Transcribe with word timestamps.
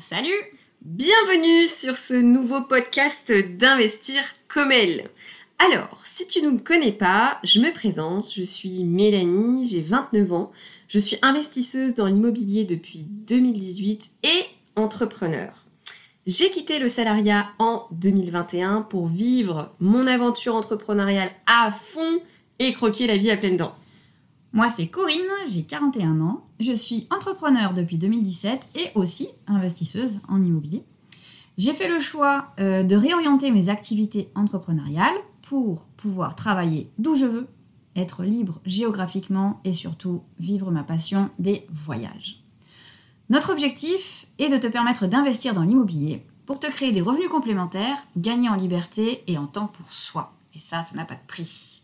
Salut 0.00 0.32
Bienvenue 0.80 1.68
sur 1.68 1.94
ce 1.94 2.14
nouveau 2.14 2.62
podcast 2.62 3.30
d'Investir 3.30 4.22
comme 4.48 4.72
elle. 4.72 5.10
Alors, 5.58 6.00
si 6.04 6.26
tu 6.26 6.40
ne 6.40 6.48
me 6.52 6.58
connais 6.58 6.90
pas, 6.90 7.38
je 7.44 7.60
me 7.60 7.70
présente, 7.70 8.32
je 8.34 8.42
suis 8.42 8.82
Mélanie, 8.84 9.68
j'ai 9.68 9.82
29 9.82 10.32
ans, 10.32 10.52
je 10.88 10.98
suis 10.98 11.18
investisseuse 11.20 11.94
dans 11.94 12.06
l'immobilier 12.06 12.64
depuis 12.64 13.00
2018 13.06 14.10
et 14.22 14.46
entrepreneur. 14.74 15.52
J'ai 16.26 16.48
quitté 16.48 16.78
le 16.78 16.88
salariat 16.88 17.50
en 17.58 17.86
2021 17.92 18.80
pour 18.80 19.06
vivre 19.06 19.70
mon 19.80 20.06
aventure 20.06 20.54
entrepreneuriale 20.54 21.30
à 21.46 21.70
fond 21.70 22.20
et 22.58 22.72
croquer 22.72 23.06
la 23.06 23.18
vie 23.18 23.30
à 23.30 23.36
pleines 23.36 23.58
dents. 23.58 23.74
Moi, 24.52 24.68
c'est 24.68 24.88
Corinne, 24.88 25.20
j'ai 25.48 25.62
41 25.62 26.20
ans, 26.20 26.44
je 26.58 26.72
suis 26.72 27.06
entrepreneur 27.10 27.72
depuis 27.72 27.98
2017 27.98 28.60
et 28.74 28.90
aussi 28.96 29.28
investisseuse 29.46 30.18
en 30.28 30.42
immobilier. 30.42 30.82
J'ai 31.56 31.72
fait 31.72 31.88
le 31.88 32.00
choix 32.00 32.48
euh, 32.58 32.82
de 32.82 32.96
réorienter 32.96 33.52
mes 33.52 33.68
activités 33.68 34.28
entrepreneuriales 34.34 35.14
pour 35.42 35.86
pouvoir 35.96 36.34
travailler 36.34 36.90
d'où 36.98 37.14
je 37.14 37.26
veux, 37.26 37.46
être 37.94 38.24
libre 38.24 38.60
géographiquement 38.66 39.60
et 39.64 39.72
surtout 39.72 40.22
vivre 40.38 40.70
ma 40.70 40.82
passion 40.82 41.30
des 41.38 41.66
voyages. 41.70 42.42
Notre 43.28 43.52
objectif 43.52 44.26
est 44.40 44.48
de 44.48 44.56
te 44.56 44.66
permettre 44.66 45.06
d'investir 45.06 45.54
dans 45.54 45.62
l'immobilier 45.62 46.24
pour 46.46 46.58
te 46.58 46.66
créer 46.66 46.90
des 46.90 47.00
revenus 47.00 47.28
complémentaires, 47.28 47.98
gagner 48.16 48.48
en 48.48 48.56
liberté 48.56 49.22
et 49.28 49.38
en 49.38 49.46
temps 49.46 49.68
pour 49.68 49.92
soi. 49.92 50.32
Et 50.54 50.58
ça, 50.58 50.82
ça 50.82 50.96
n'a 50.96 51.04
pas 51.04 51.14
de 51.14 51.26
prix. 51.28 51.79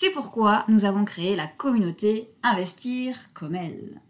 C'est 0.00 0.10
pourquoi 0.10 0.64
nous 0.68 0.84
avons 0.84 1.04
créé 1.04 1.34
la 1.34 1.48
communauté 1.48 2.28
Investir 2.44 3.16
comme 3.34 3.56
elle. 3.56 4.00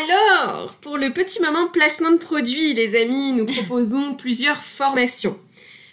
Alors, 0.00 0.74
pour 0.74 0.98
le 0.98 1.12
petit 1.12 1.40
moment 1.40 1.68
placement 1.68 2.10
de 2.10 2.16
produits, 2.16 2.74
les 2.74 3.00
amis, 3.00 3.32
nous 3.32 3.46
proposons 3.46 4.14
plusieurs 4.18 4.56
formations. 4.56 5.38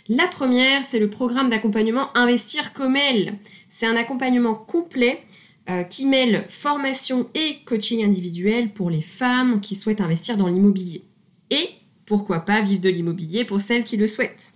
La 0.08 0.26
première, 0.26 0.84
c'est 0.84 0.98
le 0.98 1.08
programme 1.08 1.52
d'accompagnement 1.52 2.10
Investir 2.18 2.74
comme 2.74 2.96
elle. 2.96 3.36
C'est 3.68 3.86
un 3.86 3.96
accompagnement 3.96 4.56
complet 4.56 5.22
euh, 5.70 5.84
qui 5.84 6.08
mêle 6.08 6.48
formation 6.50 7.30
et 7.36 7.58
coaching 7.66 8.04
individuel 8.04 8.74
pour 8.74 8.90
les 8.90 9.04
femmes 9.04 9.62
qui 9.62 9.76
souhaitent 9.76 10.02
investir 10.02 10.36
dans 10.36 10.48
l'immobilier. 10.48 11.04
Et 11.52 11.70
pourquoi 12.08 12.40
pas 12.40 12.62
vivre 12.62 12.82
de 12.82 12.90
l'immobilier 12.90 13.46
pour 13.46 13.62
celles 13.62 13.84
qui 13.84 13.98
le 13.98 14.08
souhaitent. 14.08 14.56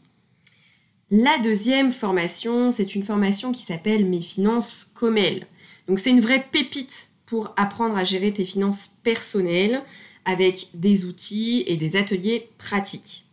La 1.15 1.37
deuxième 1.37 1.91
formation, 1.91 2.71
c'est 2.71 2.95
une 2.95 3.03
formation 3.03 3.51
qui 3.51 3.61
s'appelle 3.61 4.03
Mes 4.03 4.19
finances 4.19 4.89
comme 4.95 5.19
elles. 5.19 5.45
Donc 5.87 5.99
c'est 5.99 6.09
une 6.09 6.19
vraie 6.19 6.43
pépite 6.51 7.09
pour 7.27 7.53
apprendre 7.55 7.95
à 7.95 8.03
gérer 8.03 8.33
tes 8.33 8.45
finances 8.45 8.95
personnelles 9.03 9.83
avec 10.25 10.69
des 10.73 11.05
outils 11.05 11.65
et 11.67 11.77
des 11.77 11.97
ateliers 11.97 12.49
pratiques. 12.57 13.25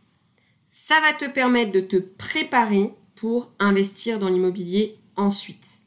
Ça 0.68 1.00
va 1.00 1.14
te 1.14 1.24
permettre 1.32 1.72
de 1.72 1.80
te 1.80 1.96
préparer 1.96 2.90
pour 3.14 3.50
investir 3.58 4.18
dans 4.18 4.28
l'immobilier 4.28 4.98
ensuite. 5.16 5.80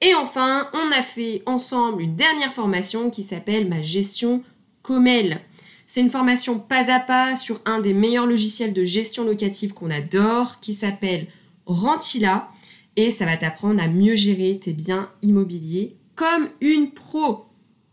Et 0.00 0.16
enfin, 0.16 0.68
on 0.72 0.90
a 0.90 1.02
fait 1.02 1.44
ensemble 1.46 2.02
une 2.02 2.16
dernière 2.16 2.52
formation 2.52 3.08
qui 3.10 3.22
s'appelle 3.22 3.68
Ma 3.68 3.82
gestion 3.82 4.42
comme 4.82 5.06
elle. 5.06 5.42
C'est 5.90 6.02
une 6.02 6.10
formation 6.10 6.58
pas 6.58 6.92
à 6.92 7.00
pas 7.00 7.34
sur 7.34 7.62
un 7.64 7.80
des 7.80 7.94
meilleurs 7.94 8.26
logiciels 8.26 8.74
de 8.74 8.84
gestion 8.84 9.24
locative 9.24 9.72
qu'on 9.72 9.90
adore, 9.90 10.60
qui 10.60 10.74
s'appelle 10.74 11.28
Rentila, 11.64 12.50
et 12.96 13.10
ça 13.10 13.24
va 13.24 13.38
t'apprendre 13.38 13.82
à 13.82 13.88
mieux 13.88 14.14
gérer 14.14 14.60
tes 14.62 14.74
biens 14.74 15.10
immobiliers 15.22 15.96
comme 16.14 16.50
une 16.60 16.90
pro. 16.90 17.46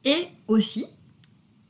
Et 0.03 0.27
aussi, 0.49 0.85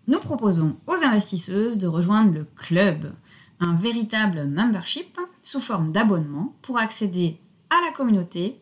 nous 0.07 0.19
proposons 0.19 0.77
aux 0.87 1.03
investisseuses 1.03 1.77
de 1.77 1.85
rejoindre 1.87 2.33
le 2.33 2.45
club, 2.55 3.13
un 3.59 3.75
véritable 3.75 4.45
membership 4.47 5.19
sous 5.43 5.61
forme 5.61 5.91
d'abonnement 5.91 6.55
pour 6.63 6.79
accéder 6.79 7.37
à 7.69 7.85
la 7.85 7.91
communauté, 7.91 8.59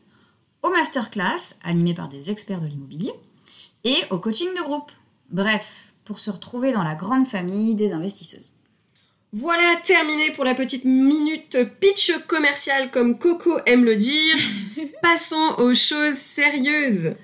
aux 0.63 0.69
masterclass 0.69 1.55
animées 1.63 1.93
par 1.93 2.09
des 2.09 2.29
experts 2.29 2.59
de 2.59 2.67
l'immobilier 2.67 3.13
et 3.85 3.95
au 4.09 4.19
coaching 4.19 4.49
de 4.49 4.63
groupe. 4.63 4.91
Bref, 5.29 5.92
pour 6.05 6.19
se 6.19 6.31
retrouver 6.31 6.71
dans 6.71 6.83
la 6.83 6.95
grande 6.95 7.27
famille 7.27 7.75
des 7.75 7.91
investisseuses. 7.91 8.53
Voilà, 9.31 9.75
terminé 9.83 10.29
pour 10.31 10.43
la 10.43 10.53
petite 10.53 10.85
minute 10.85 11.57
pitch 11.79 12.11
commercial 12.27 12.91
comme 12.91 13.17
Coco 13.17 13.57
aime 13.65 13.83
le 13.83 13.95
dire. 13.95 14.35
Passons 15.01 15.55
aux 15.57 15.73
choses 15.73 16.17
sérieuses. 16.17 17.15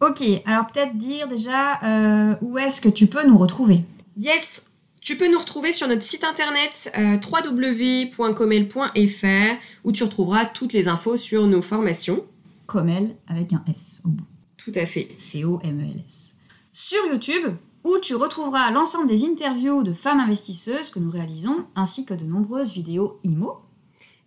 Ok, 0.00 0.22
alors 0.44 0.66
peut-être 0.66 0.96
dire 0.96 1.26
déjà 1.26 1.80
euh, 1.82 2.36
où 2.40 2.56
est-ce 2.58 2.80
que 2.80 2.88
tu 2.88 3.08
peux 3.08 3.26
nous 3.26 3.38
retrouver? 3.38 3.80
Yes, 4.16 4.66
tu 5.00 5.16
peux 5.16 5.28
nous 5.30 5.38
retrouver 5.38 5.72
sur 5.72 5.86
notre 5.88 6.02
site 6.02 6.24
internet 6.24 6.92
euh, 6.96 7.18
www.comel.fr 7.18 9.60
où 9.84 9.92
tu 9.92 10.04
retrouveras 10.04 10.46
toutes 10.46 10.72
les 10.72 10.88
infos 10.88 11.16
sur 11.16 11.46
nos 11.46 11.62
formations. 11.62 12.24
Comel 12.66 13.16
avec 13.26 13.52
un 13.52 13.62
S 13.68 14.02
au 14.04 14.08
bout. 14.08 14.24
Tout 14.56 14.72
à 14.74 14.86
fait. 14.86 15.08
C-O-M-E-L-S. 15.18 16.34
Sur 16.72 17.04
YouTube, 17.10 17.54
où 17.84 17.98
tu 17.98 18.14
retrouveras 18.14 18.70
l'ensemble 18.70 19.06
des 19.06 19.24
interviews 19.24 19.82
de 19.82 19.92
femmes 19.92 20.20
investisseuses 20.20 20.88
que 20.88 20.98
nous 20.98 21.10
réalisons, 21.10 21.66
ainsi 21.76 22.06
que 22.06 22.14
de 22.14 22.24
nombreuses 22.24 22.72
vidéos 22.72 23.20
IMO. 23.22 23.60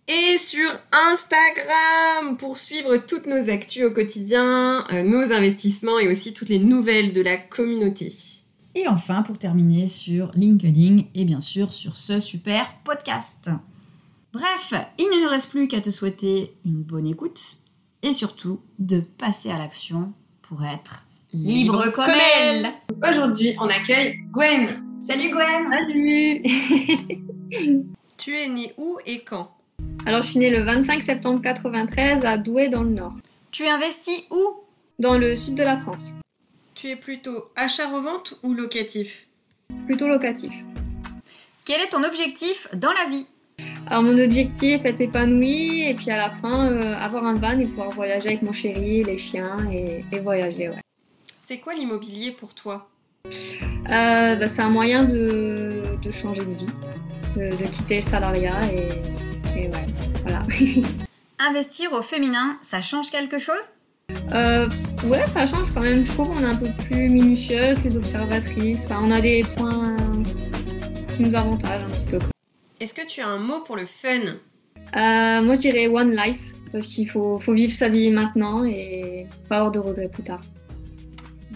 Et 0.06 0.38
sur 0.38 0.70
Instagram 0.92 2.38
pour 2.38 2.56
suivre 2.56 2.96
toutes 2.96 3.26
nos 3.26 3.50
actus 3.50 3.84
au 3.84 3.90
quotidien, 3.90 4.86
euh, 4.90 5.02
nos 5.02 5.32
investissements 5.32 5.98
et 5.98 6.08
aussi 6.08 6.32
toutes 6.32 6.48
les 6.48 6.60
nouvelles 6.60 7.12
de 7.12 7.20
la 7.20 7.36
communauté. 7.36 8.10
Et 8.74 8.86
enfin, 8.86 9.22
pour 9.22 9.38
terminer, 9.38 9.86
sur 9.86 10.30
LinkedIn 10.34 11.02
et 11.14 11.24
bien 11.24 11.40
sûr 11.40 11.72
sur 11.72 11.96
ce 11.96 12.20
super 12.20 12.78
podcast. 12.84 13.50
Bref, 14.32 14.72
il 14.98 15.06
ne 15.06 15.24
nous 15.24 15.30
reste 15.30 15.50
plus 15.50 15.68
qu'à 15.68 15.80
te 15.80 15.90
souhaiter 15.90 16.54
une 16.64 16.82
bonne 16.82 17.06
écoute 17.06 17.58
et 18.02 18.12
surtout 18.12 18.60
de 18.78 19.00
passer 19.00 19.50
à 19.50 19.58
l'action 19.58 20.10
pour 20.42 20.64
être 20.64 21.07
Libre 21.34 21.92
comme 21.92 22.06
elle. 22.40 22.68
Aujourd'hui, 23.06 23.54
on 23.60 23.66
accueille 23.66 24.18
Gwen. 24.32 24.82
Salut 25.02 25.28
Gwen. 25.30 25.68
Salut. 25.70 26.42
tu 28.16 28.34
es 28.34 28.48
née 28.48 28.72
où 28.78 28.96
et 29.04 29.20
quand? 29.20 29.50
Alors, 30.06 30.22
je 30.22 30.30
suis 30.30 30.38
née 30.38 30.48
le 30.48 30.62
25 30.62 31.02
septembre 31.02 31.42
93 31.42 32.24
à 32.24 32.38
Douai 32.38 32.70
dans 32.70 32.82
le 32.82 32.90
Nord. 32.90 33.12
Tu 33.50 33.66
investis 33.66 34.24
où? 34.30 34.62
Dans 34.98 35.18
le 35.18 35.36
sud 35.36 35.54
de 35.54 35.62
la 35.62 35.78
France. 35.78 36.12
Tu 36.74 36.88
es 36.88 36.96
plutôt 36.96 37.44
achat-revente 37.56 38.38
ou 38.42 38.54
locatif? 38.54 39.28
Plutôt 39.86 40.08
locatif. 40.08 40.52
Quel 41.66 41.82
est 41.82 41.90
ton 41.90 42.04
objectif 42.04 42.68
dans 42.74 42.92
la 42.92 43.10
vie? 43.10 43.26
Alors 43.86 44.02
mon 44.02 44.18
objectif 44.18 44.82
est 44.84 44.98
épanoui 44.98 45.88
et 45.88 45.94
puis 45.94 46.10
à 46.10 46.16
la 46.16 46.30
fin 46.36 46.72
euh, 46.72 46.94
avoir 46.96 47.26
un 47.26 47.34
van 47.34 47.58
et 47.58 47.66
pouvoir 47.66 47.90
voyager 47.90 48.28
avec 48.28 48.42
mon 48.42 48.52
chéri, 48.52 49.02
les 49.02 49.18
chiens 49.18 49.58
et, 49.70 50.04
et 50.10 50.20
voyager. 50.20 50.70
Ouais. 50.70 50.80
C'est 51.48 51.60
quoi 51.60 51.72
l'immobilier 51.72 52.32
pour 52.32 52.54
toi 52.54 52.90
euh, 53.24 53.30
bah, 54.36 54.48
C'est 54.48 54.60
un 54.60 54.68
moyen 54.68 55.04
de, 55.04 55.82
changer 56.12 56.44
de 56.44 56.52
vie, 56.52 56.66
de, 57.36 57.66
quitter 57.72 58.02
le 58.02 58.06
salariat 58.06 58.52
et, 58.70 59.58
et 59.58 59.68
ouais, 59.68 59.86
voilà. 60.24 60.42
Investir 61.38 61.94
au 61.94 62.02
féminin, 62.02 62.58
ça 62.60 62.82
change 62.82 63.10
quelque 63.10 63.38
chose 63.38 63.70
euh, 64.34 64.68
Ouais, 65.06 65.26
ça 65.26 65.46
change 65.46 65.72
quand 65.72 65.80
même. 65.80 66.04
Je 66.04 66.12
trouve 66.12 66.28
qu'on 66.28 66.42
est 66.42 66.50
un 66.50 66.54
peu 66.54 66.68
plus 66.86 67.08
minutieuse, 67.08 67.80
plus 67.80 67.96
observatrice. 67.96 68.84
Enfin, 68.84 69.00
on 69.02 69.10
a 69.10 69.22
des 69.22 69.42
points 69.56 69.96
qui 71.16 71.22
nous 71.22 71.34
avantagent 71.34 71.82
un 71.82 71.88
petit 71.88 72.04
peu. 72.04 72.18
Est-ce 72.78 72.92
que 72.92 73.06
tu 73.08 73.22
as 73.22 73.26
un 73.26 73.38
mot 73.38 73.60
pour 73.60 73.76
le 73.76 73.86
fun 73.86 74.20
euh, 74.20 75.42
Moi, 75.42 75.54
je 75.54 75.60
dirais 75.60 75.86
one 75.86 76.14
life, 76.14 76.52
parce 76.72 76.86
qu'il 76.86 77.08
faut, 77.08 77.40
faut, 77.40 77.54
vivre 77.54 77.72
sa 77.72 77.88
vie 77.88 78.10
maintenant 78.10 78.66
et 78.66 79.26
pas 79.48 79.56
avoir 79.56 79.72
de 79.72 79.78
regrets 79.78 80.08
plus 80.08 80.24
tard. 80.24 80.40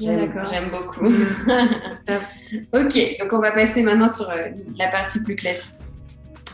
J'aime 0.00 0.70
beaucoup. 0.70 1.06
ok, 2.72 3.16
donc 3.20 3.32
on 3.32 3.38
va 3.38 3.52
passer 3.52 3.82
maintenant 3.82 4.08
sur 4.08 4.28
euh, 4.30 4.48
la 4.78 4.88
partie 4.88 5.22
plus 5.22 5.36
classique. 5.36 5.70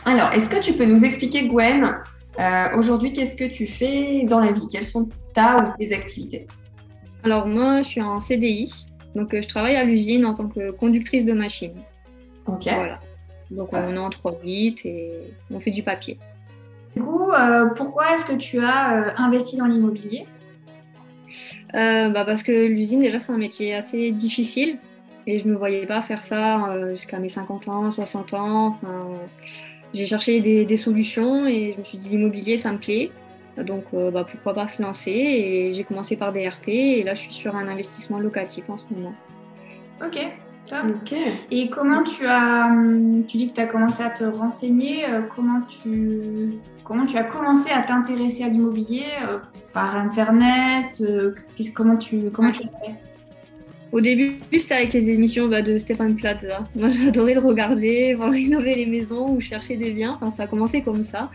Alors, 0.05 0.31
est-ce 0.33 0.49
que 0.49 0.61
tu 0.61 0.73
peux 0.73 0.85
nous 0.85 1.03
expliquer, 1.05 1.47
Gwen, 1.47 1.95
euh, 2.39 2.77
aujourd'hui, 2.77 3.13
qu'est-ce 3.13 3.35
que 3.35 3.49
tu 3.49 3.67
fais 3.67 4.23
dans 4.23 4.39
la 4.39 4.51
vie? 4.51 4.67
Quelles 4.71 4.83
sont 4.85 5.09
ta 5.33 5.57
ou 5.57 5.77
tes 5.77 5.93
activités? 5.93 6.47
Alors, 7.23 7.47
moi, 7.47 7.81
je 7.81 7.87
suis 7.87 8.01
en 8.01 8.19
CDI. 8.19 8.85
Donc, 9.15 9.33
euh, 9.33 9.41
je 9.41 9.47
travaille 9.47 9.75
à 9.75 9.83
l'usine 9.83 10.25
en 10.25 10.33
tant 10.33 10.47
que 10.47 10.71
conductrice 10.71 11.25
de 11.25 11.33
machine. 11.33 11.73
Ok. 12.45 12.63
Voilà. 12.63 12.99
Donc, 13.51 13.69
on 13.73 13.93
est 13.93 13.97
en 13.97 14.09
3-8 14.09 14.81
et 14.85 15.11
on 15.51 15.59
fait 15.59 15.71
du 15.71 15.83
papier. 15.83 16.17
Du 16.95 17.01
coup, 17.01 17.31
pourquoi 17.75 18.13
est-ce 18.13 18.25
que 18.25 18.35
tu 18.35 18.59
as 18.63 19.15
investi 19.17 19.57
dans 19.57 19.65
l'immobilier? 19.65 20.27
Bah 21.73 22.25
Parce 22.25 22.43
que 22.43 22.67
l'usine, 22.67 23.01
déjà, 23.01 23.19
c'est 23.19 23.31
un 23.31 23.37
métier 23.37 23.73
assez 23.73 24.11
difficile. 24.11 24.77
Et 25.29 25.37
je 25.37 25.45
ne 25.45 25.51
me 25.51 25.55
voyais 25.55 25.85
pas 25.85 26.01
faire 26.01 26.23
ça 26.23 26.71
euh, 26.71 26.95
jusqu'à 26.95 27.19
mes 27.19 27.29
50 27.29 27.67
ans, 27.67 27.91
60 27.91 28.33
ans. 28.33 28.67
Enfin, 28.67 29.05
j'ai 29.93 30.07
cherché 30.07 30.41
des, 30.41 30.77
solutions 30.77 31.45
et 31.45 31.73
je 31.73 31.79
me 31.79 31.83
suis 31.83 31.99
dit 31.99 32.09
l'immobilier, 32.09 32.57
ça 32.57 32.71
me 32.71 32.79
plaît. 32.79 33.11
Donc 33.57 33.83
euh, 33.93 34.09
bah, 34.09 34.25
pourquoi 34.27 34.53
pas 34.53 34.67
se 34.67 34.81
lancer? 34.81 35.11
Et 35.11 35.73
j'ai 35.73 35.83
commencé 35.83 36.15
par 36.15 36.33
des 36.33 36.47
RP 36.47 36.69
et 36.69 37.03
là, 37.03 37.13
je 37.13 37.21
suis 37.21 37.33
sur 37.33 37.55
un 37.55 37.67
investissement 37.67 38.19
locatif 38.19 38.69
en 38.69 38.77
ce 38.79 38.85
moment. 38.89 39.13
Ok. 40.03 40.17
Et 41.51 41.69
comment 41.69 42.03
tu 42.03 42.25
as, 42.25 42.67
hum, 42.67 43.23
tu 43.27 43.37
dis 43.37 43.49
que 43.49 43.55
tu 43.55 43.61
as 43.61 43.67
commencé 43.67 44.03
à 44.03 44.09
te 44.09 44.23
renseigner, 44.23 45.05
euh, 45.09 45.21
comment 45.35 45.61
tu, 45.61 46.19
comment 46.83 47.05
tu 47.05 47.17
as 47.17 47.23
commencé 47.23 47.71
à 47.71 47.81
t'intéresser 47.81 48.43
à 48.43 48.49
l'immobilier 48.49 49.05
euh, 49.27 49.37
par 49.73 49.95
internet, 49.95 51.01
euh, 51.01 51.35
comment 51.73 51.97
tu, 51.97 52.29
comment 52.31 52.51
tu 52.51 52.63
as 52.63 52.85
fait? 52.85 52.95
Au 53.91 54.01
début, 54.01 54.35
c'était 54.51 54.75
avec 54.75 54.93
les 54.93 55.09
émissions 55.09 55.47
bah, 55.47 55.63
de 55.63 55.77
Stéphane 55.77 56.15
Plaza. 56.15 56.67
Moi, 56.75 56.89
j'adorais 56.89 57.33
le 57.33 57.39
regarder, 57.39 58.13
voir 58.13 58.31
rénover 58.31 58.75
les 58.75 58.85
maisons 58.85 59.31
ou 59.31 59.41
chercher 59.41 59.77
des 59.77 59.91
biens. 59.91 60.11
Enfin, 60.11 60.29
ça 60.29 60.43
a 60.43 60.47
commencé 60.47 60.81
comme 60.81 61.03
ça. 61.03 61.31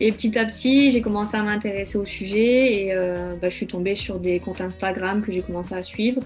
Et 0.00 0.10
petit 0.10 0.36
à 0.36 0.44
petit, 0.44 0.90
j'ai 0.90 1.00
commencé 1.00 1.36
à 1.36 1.42
m'intéresser 1.44 1.96
au 1.98 2.04
sujet 2.04 2.84
et 2.84 2.92
euh, 2.92 3.34
bah, 3.40 3.48
je 3.48 3.54
suis 3.54 3.66
tombée 3.66 3.94
sur 3.94 4.18
des 4.18 4.40
comptes 4.40 4.60
Instagram 4.60 5.22
que 5.22 5.30
j'ai 5.30 5.42
commencé 5.42 5.74
à 5.74 5.84
suivre. 5.84 6.20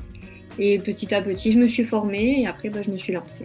Et 0.59 0.79
petit 0.79 1.15
à 1.15 1.23
petit, 1.23 1.53
je 1.53 1.59
me 1.59 1.69
suis 1.69 1.85
formée 1.85 2.43
et 2.43 2.47
après, 2.47 2.69
bah, 2.69 2.81
je 2.85 2.91
me 2.91 2.99
suis 2.99 3.13
lancée. 3.13 3.45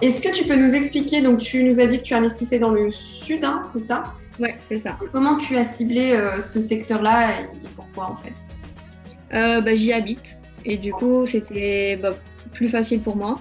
Est-ce 0.00 0.22
que 0.22 0.32
tu 0.32 0.44
peux 0.44 0.56
nous 0.56 0.74
expliquer, 0.74 1.20
donc 1.20 1.40
tu 1.40 1.64
nous 1.64 1.80
as 1.80 1.86
dit 1.86 1.98
que 1.98 2.04
tu 2.04 2.14
investissais 2.14 2.58
dans 2.58 2.70
le 2.70 2.90
sud, 2.90 3.44
hein, 3.44 3.64
c'est 3.72 3.80
ça? 3.80 4.04
Ouais, 4.38 4.56
c'est 4.68 4.78
ça. 4.78 4.96
Comment 5.10 5.36
tu 5.36 5.56
as 5.56 5.64
ciblé 5.64 6.12
euh, 6.12 6.40
ce 6.40 6.60
secteur-là 6.60 7.40
et 7.40 7.46
pourquoi 7.74 8.12
en 8.12 8.16
fait? 8.16 8.32
Euh, 9.34 9.60
bah, 9.60 9.74
J'y 9.74 9.92
habite 9.92 10.38
et 10.64 10.76
du 10.76 10.92
coup, 10.92 11.26
c'était 11.26 11.96
bah, 11.96 12.10
plus 12.52 12.68
facile 12.68 13.00
pour 13.00 13.16
moi. 13.16 13.40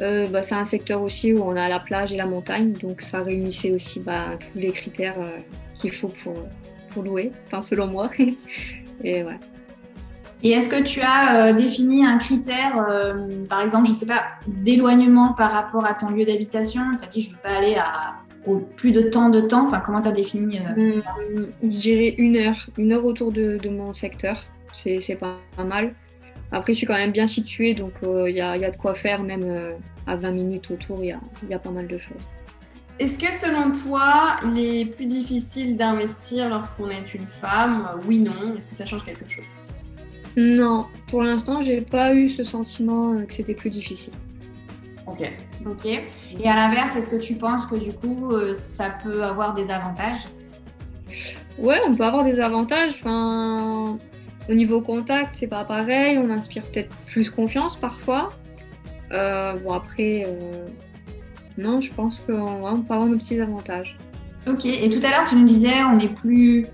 Euh, 0.00 0.26
bah, 0.28 0.42
c'est 0.42 0.54
un 0.54 0.64
secteur 0.64 1.02
aussi 1.02 1.32
où 1.32 1.42
on 1.42 1.56
a 1.56 1.68
la 1.68 1.78
plage 1.78 2.12
et 2.12 2.16
la 2.16 2.26
montagne, 2.26 2.72
donc 2.72 3.02
ça 3.02 3.22
réunissait 3.22 3.70
aussi 3.70 4.00
bah, 4.00 4.36
tous 4.38 4.58
les 4.58 4.72
critères 4.72 5.18
euh, 5.20 5.38
qu'il 5.76 5.92
faut 5.92 6.08
pour, 6.08 6.34
pour 6.90 7.02
louer, 7.02 7.32
enfin 7.46 7.60
selon 7.60 7.86
moi. 7.86 8.10
et 9.04 9.22
ouais. 9.22 9.38
Et 10.44 10.50
est-ce 10.50 10.68
que 10.68 10.82
tu 10.82 11.00
as 11.00 11.48
euh, 11.48 11.52
défini 11.54 12.04
un 12.04 12.18
critère, 12.18 12.76
euh, 12.76 13.14
par 13.48 13.62
exemple, 13.62 13.86
je 13.88 13.92
sais 13.92 14.04
pas, 14.06 14.24
d'éloignement 14.46 15.32
par 15.32 15.50
rapport 15.50 15.86
à 15.86 15.94
ton 15.94 16.10
lieu 16.10 16.26
d'habitation? 16.26 16.82
Tu 16.98 17.04
as 17.04 17.08
dit 17.08 17.22
je 17.22 17.30
veux 17.30 17.38
pas 17.42 17.56
aller 17.56 17.76
à 17.76 18.16
au 18.46 18.58
plus 18.58 18.92
de 18.92 19.00
temps 19.00 19.30
de 19.30 19.40
temps. 19.40 19.66
Enfin, 19.66 19.80
comment 19.80 20.02
tu 20.02 20.08
as 20.08 20.12
défini 20.12 20.58
euh, 20.58 21.00
Hum, 21.34 21.46
Je 21.62 21.68
dirais 21.68 22.14
une 22.18 22.36
heure, 22.36 22.68
une 22.76 22.92
heure 22.92 23.06
autour 23.06 23.32
de, 23.32 23.56
de 23.56 23.70
mon 23.70 23.94
secteur, 23.94 24.44
c'est 24.70 25.00
c'est 25.00 25.16
pas 25.16 25.38
mal. 25.56 25.94
Après, 26.52 26.74
je 26.74 26.78
suis 26.78 26.86
quand 26.86 26.94
même 26.94 27.10
bien 27.10 27.26
située, 27.26 27.72
donc 27.72 27.94
il 28.02 28.34
y, 28.36 28.42
a, 28.42 28.56
y 28.58 28.66
a 28.66 28.70
de 28.70 28.76
quoi 28.76 28.94
faire, 28.94 29.22
même 29.22 29.44
euh, 29.44 29.72
à 30.06 30.14
20 30.14 30.30
minutes 30.30 30.70
autour, 30.70 30.98
il 31.02 31.08
y 31.08 31.12
a, 31.12 31.20
y 31.48 31.54
a 31.54 31.58
pas 31.58 31.70
mal 31.70 31.86
de 31.86 31.96
choses. 31.96 32.28
Est-ce 33.00 33.18
que 33.18 33.32
selon 33.32 33.72
toi, 33.72 34.36
il 34.44 34.58
est 34.58 34.84
plus 34.84 35.06
difficile 35.06 35.76
d'investir 35.76 36.50
lorsqu'on 36.50 36.90
est 36.90 37.14
une 37.14 37.26
femme? 37.26 37.88
Oui, 38.06 38.18
non. 38.20 38.54
Est-ce 38.56 38.68
que 38.68 38.74
ça 38.74 38.84
change 38.84 39.04
quelque 39.04 39.28
chose? 39.28 39.63
Non, 40.36 40.86
pour 41.06 41.22
l'instant, 41.22 41.60
j'ai 41.60 41.80
pas 41.80 42.14
eu 42.14 42.28
ce 42.28 42.44
sentiment 42.44 43.12
euh, 43.12 43.22
que 43.22 43.34
c'était 43.34 43.54
plus 43.54 43.70
difficile. 43.70 44.12
Ok. 45.06 45.30
Ok. 45.66 45.86
Et 45.86 46.48
à 46.48 46.56
l'inverse, 46.56 46.96
est-ce 46.96 47.08
que 47.08 47.20
tu 47.20 47.34
penses 47.34 47.66
que 47.66 47.76
du 47.76 47.92
coup, 47.92 48.32
euh, 48.32 48.52
ça 48.54 48.94
peut 49.02 49.22
avoir 49.22 49.54
des 49.54 49.70
avantages? 49.70 50.22
Ouais, 51.58 51.78
on 51.86 51.94
peut 51.94 52.04
avoir 52.04 52.24
des 52.24 52.40
avantages. 52.40 53.00
Enfin, 53.00 53.98
au 54.48 54.54
niveau 54.54 54.80
contact, 54.80 55.34
c'est 55.34 55.46
pas 55.46 55.64
pareil. 55.64 56.18
On 56.18 56.30
inspire 56.30 56.62
peut-être 56.62 56.94
plus 57.06 57.30
confiance 57.30 57.76
parfois. 57.76 58.30
Euh, 59.12 59.54
bon, 59.58 59.72
après, 59.72 60.24
euh, 60.26 60.66
non, 61.58 61.80
je 61.80 61.92
pense 61.92 62.20
qu'on 62.20 62.66
on 62.66 62.80
peut 62.80 62.94
avoir 62.94 63.08
nos 63.08 63.16
petits 63.16 63.40
avantages. 63.40 63.96
Ok. 64.48 64.64
Et 64.66 64.90
tout 64.90 65.04
à 65.06 65.10
l'heure, 65.10 65.24
tu 65.28 65.36
nous 65.36 65.46
disais, 65.46 65.82
on 65.84 65.98
est 66.00 66.12
plus 66.12 66.66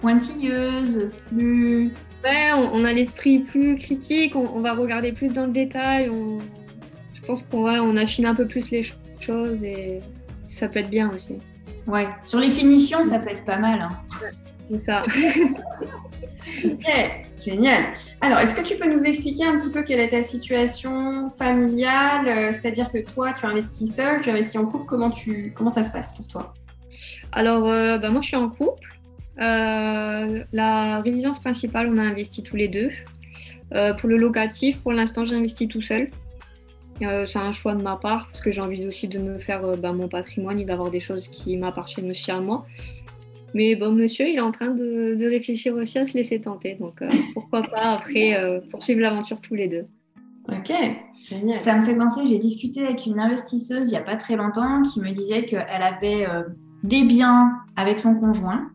pointilleuse, 0.00 1.08
plus. 1.28 1.92
Ouais, 2.24 2.50
on, 2.54 2.70
on 2.74 2.84
a 2.84 2.92
l'esprit 2.92 3.40
plus 3.40 3.76
critique, 3.76 4.34
on, 4.34 4.44
on 4.54 4.60
va 4.60 4.74
regarder 4.74 5.12
plus 5.12 5.32
dans 5.32 5.46
le 5.46 5.52
détail. 5.52 6.10
On... 6.12 6.38
Je 7.14 7.20
pense 7.26 7.42
qu'on 7.42 7.64
ouais, 7.64 7.78
on 7.80 7.96
affine 7.96 8.26
un 8.26 8.34
peu 8.34 8.46
plus 8.46 8.70
les 8.70 8.82
ch- 8.82 8.96
choses 9.20 9.62
et 9.64 10.00
ça 10.44 10.68
peut 10.68 10.80
être 10.80 10.90
bien 10.90 11.10
aussi. 11.14 11.34
Ouais. 11.86 12.06
Sur 12.26 12.40
les 12.40 12.50
finitions, 12.50 13.04
ça 13.04 13.18
peut 13.20 13.30
être 13.30 13.44
pas 13.44 13.58
mal. 13.58 13.80
hein. 13.80 14.30
C'est 14.70 14.82
ça. 14.82 15.04
Ok, 16.64 16.86
génial. 17.44 17.82
Alors, 18.20 18.38
est-ce 18.38 18.54
que 18.54 18.62
tu 18.62 18.76
peux 18.76 18.88
nous 18.90 19.02
expliquer 19.02 19.44
un 19.44 19.56
petit 19.56 19.70
peu 19.70 19.82
quelle 19.82 19.98
est 19.98 20.08
ta 20.10 20.22
situation 20.22 21.28
familiale 21.30 22.28
euh, 22.28 22.52
C'est-à-dire 22.52 22.88
que 22.88 22.98
toi, 22.98 23.32
tu 23.32 23.44
investis 23.46 23.92
seul, 23.94 24.20
tu 24.22 24.30
investis 24.30 24.56
en 24.58 24.66
couple. 24.66 24.86
Comment, 24.86 25.10
tu... 25.10 25.52
Comment 25.56 25.70
ça 25.70 25.82
se 25.82 25.90
passe 25.90 26.14
pour 26.14 26.26
toi? 26.28 26.54
Alors, 27.32 27.66
euh, 27.68 27.98
bah, 27.98 28.10
moi, 28.10 28.20
je 28.20 28.28
suis 28.28 28.36
en 28.36 28.48
couple. 28.48 28.95
Euh, 29.40 30.44
la 30.52 31.00
résidence 31.00 31.40
principale, 31.40 31.88
on 31.92 31.98
a 31.98 32.02
investi 32.02 32.42
tous 32.42 32.56
les 32.56 32.68
deux. 32.68 32.90
Euh, 33.74 33.94
pour 33.94 34.08
le 34.08 34.16
locatif, 34.16 34.78
pour 34.80 34.92
l'instant, 34.92 35.24
j'ai 35.24 35.36
investi 35.36 35.68
tout 35.68 35.82
seul. 35.82 36.08
Euh, 37.02 37.26
c'est 37.26 37.38
un 37.38 37.52
choix 37.52 37.74
de 37.74 37.82
ma 37.82 37.96
part 37.96 38.26
parce 38.26 38.40
que 38.40 38.50
j'ai 38.50 38.62
envie 38.62 38.86
aussi 38.86 39.06
de 39.06 39.18
me 39.18 39.38
faire 39.38 39.64
euh, 39.64 39.76
bah, 39.76 39.92
mon 39.92 40.08
patrimoine 40.08 40.58
et 40.58 40.64
d'avoir 40.64 40.90
des 40.90 41.00
choses 41.00 41.28
qui 41.28 41.56
m'appartiennent 41.56 42.10
aussi 42.10 42.30
à 42.30 42.40
moi. 42.40 42.66
Mais 43.56 43.74
bon, 43.74 43.92
monsieur, 43.92 44.28
il 44.28 44.36
est 44.36 44.40
en 44.40 44.52
train 44.52 44.68
de, 44.68 45.16
de 45.18 45.26
réfléchir 45.26 45.74
aussi 45.74 45.98
à 45.98 46.06
se 46.06 46.12
laisser 46.12 46.40
tenter. 46.40 46.74
Donc, 46.74 47.00
euh, 47.00 47.08
pourquoi 47.34 47.62
pas 47.62 47.94
après 47.94 48.34
euh, 48.34 48.60
poursuivre 48.70 49.00
l'aventure 49.00 49.40
tous 49.40 49.54
les 49.54 49.66
deux. 49.66 49.86
Ok, 50.48 50.72
génial. 51.22 51.56
Ça 51.56 51.76
me 51.78 51.84
fait 51.84 51.96
penser, 51.96 52.26
j'ai 52.26 52.38
discuté 52.38 52.84
avec 52.84 53.06
une 53.06 53.18
investisseuse 53.18 53.88
il 53.88 53.92
n'y 53.92 53.96
a 53.96 54.02
pas 54.02 54.16
très 54.16 54.36
longtemps 54.36 54.82
qui 54.82 55.00
me 55.00 55.10
disait 55.10 55.46
qu'elle 55.46 55.82
avait 55.82 56.26
euh, 56.28 56.42
des 56.82 57.04
biens 57.04 57.50
avec 57.76 57.98
son 57.98 58.14
conjoint. 58.14 58.70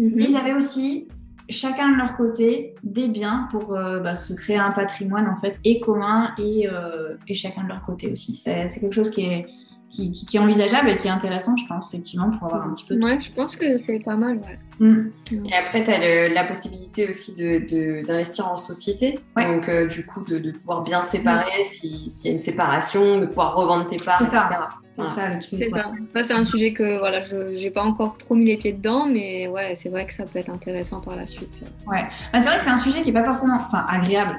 Mais 0.00 0.30
ils 0.30 0.36
avaient 0.36 0.54
aussi, 0.54 1.08
chacun 1.50 1.92
de 1.92 1.96
leur 1.96 2.16
côté, 2.16 2.74
des 2.82 3.06
biens 3.06 3.48
pour 3.50 3.74
euh, 3.74 4.00
bah, 4.00 4.14
se 4.14 4.32
créer 4.32 4.56
un 4.56 4.72
patrimoine 4.72 5.28
en 5.28 5.36
fait, 5.36 5.58
et 5.64 5.78
commun, 5.80 6.32
et, 6.38 6.68
euh, 6.68 7.16
et 7.28 7.34
chacun 7.34 7.64
de 7.64 7.68
leur 7.68 7.84
côté 7.84 8.10
aussi. 8.10 8.34
C'est 8.34 8.66
quelque 8.80 8.94
chose 8.94 9.10
qui 9.10 9.22
est, 9.22 9.46
qui, 9.90 10.12
qui- 10.12 10.24
qui 10.26 10.36
est 10.36 10.40
envisageable 10.40 10.90
et 10.90 10.96
qui 10.96 11.08
est 11.08 11.10
intéressant, 11.10 11.56
je 11.56 11.66
pense, 11.66 11.88
effectivement, 11.88 12.30
pour 12.30 12.44
avoir 12.46 12.66
un 12.66 12.72
petit 12.72 12.84
peu 12.86 12.94
de... 12.96 13.02
Ouais, 13.04 13.18
je 13.28 13.34
pense 13.34 13.56
que 13.56 13.64
c'est 13.86 13.98
pas 14.04 14.16
mal. 14.16 14.36
Ouais. 14.38 14.58
Mm. 14.86 15.10
Et 15.46 15.54
après, 15.54 15.82
tu 15.84 15.90
as 15.90 16.28
la 16.28 16.44
possibilité 16.44 17.08
aussi 17.08 17.34
d'investir 17.34 17.78
de, 18.02 18.06
d'investir 18.06 18.50
en 18.52 18.56
société. 18.56 19.18
Ouais. 19.36 19.46
Donc, 19.54 19.68
euh, 19.68 19.86
du 19.88 20.06
coup, 20.06 20.22
de, 20.24 20.38
de 20.38 20.52
pouvoir 20.52 20.82
bien 20.82 21.02
séparer 21.02 21.64
si- 21.64 22.08
s'il 22.08 22.26
y 22.26 22.28
a 22.30 22.32
une 22.32 22.38
séparation, 22.38 23.18
de 23.18 23.26
pouvoir 23.26 23.54
revendre 23.56 23.86
tes 23.86 23.96
parts, 23.96 24.18
C'est 24.18 24.24
ça. 24.26 24.46
etc. 24.46 24.60
C'est 24.90 24.96
Voilà. 24.96 25.10
ça 25.10 25.28
le 25.34 25.40
truc. 25.40 25.58
C'est 25.60 25.72
ouais. 25.72 25.82
ça. 25.82 25.92
Ça, 26.14 26.24
c'est 26.24 26.34
un 26.34 26.44
sujet 26.44 26.72
que 26.72 26.98
voilà, 26.98 27.20
je 27.20 27.54
j'ai 27.56 27.70
pas 27.70 27.82
encore 27.82 28.16
trop 28.18 28.34
mis 28.34 28.44
les 28.46 28.56
pieds 28.56 28.72
dedans, 28.72 29.06
mais 29.06 29.48
ouais, 29.48 29.74
c'est 29.76 29.88
vrai 29.88 30.06
que 30.06 30.14
ça 30.14 30.24
peut 30.24 30.38
être 30.38 30.50
intéressant 30.50 31.00
par 31.00 31.16
la 31.16 31.26
suite. 31.26 31.62
Ouais. 31.86 32.02
Bah, 32.32 32.38
c'est 32.40 32.48
vrai 32.48 32.56
que 32.58 32.62
c'est 32.62 32.70
un 32.70 32.76
sujet 32.76 33.02
qui 33.02 33.12
n'est 33.12 33.20
pas 33.20 33.24
forcément 33.24 33.56
enfin, 33.56 33.84
agréable. 33.88 34.38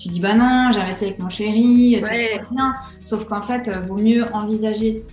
Tu 0.00 0.08
dis, 0.08 0.18
bah 0.20 0.34
non, 0.34 0.70
j'ai 0.72 0.80
investi 0.80 1.04
avec 1.04 1.18
mon 1.20 1.28
chéri, 1.28 1.98
tout 2.00 2.06
Ouais. 2.08 2.30
se 2.32 2.36
passe 2.38 2.50
bien. 2.50 2.74
Sauf 3.04 3.24
qu'en 3.26 3.42
fait, 3.42 3.68
euh, 3.68 3.80
vaut 3.80 3.98
mieux 3.98 4.24
envisager 4.32 5.04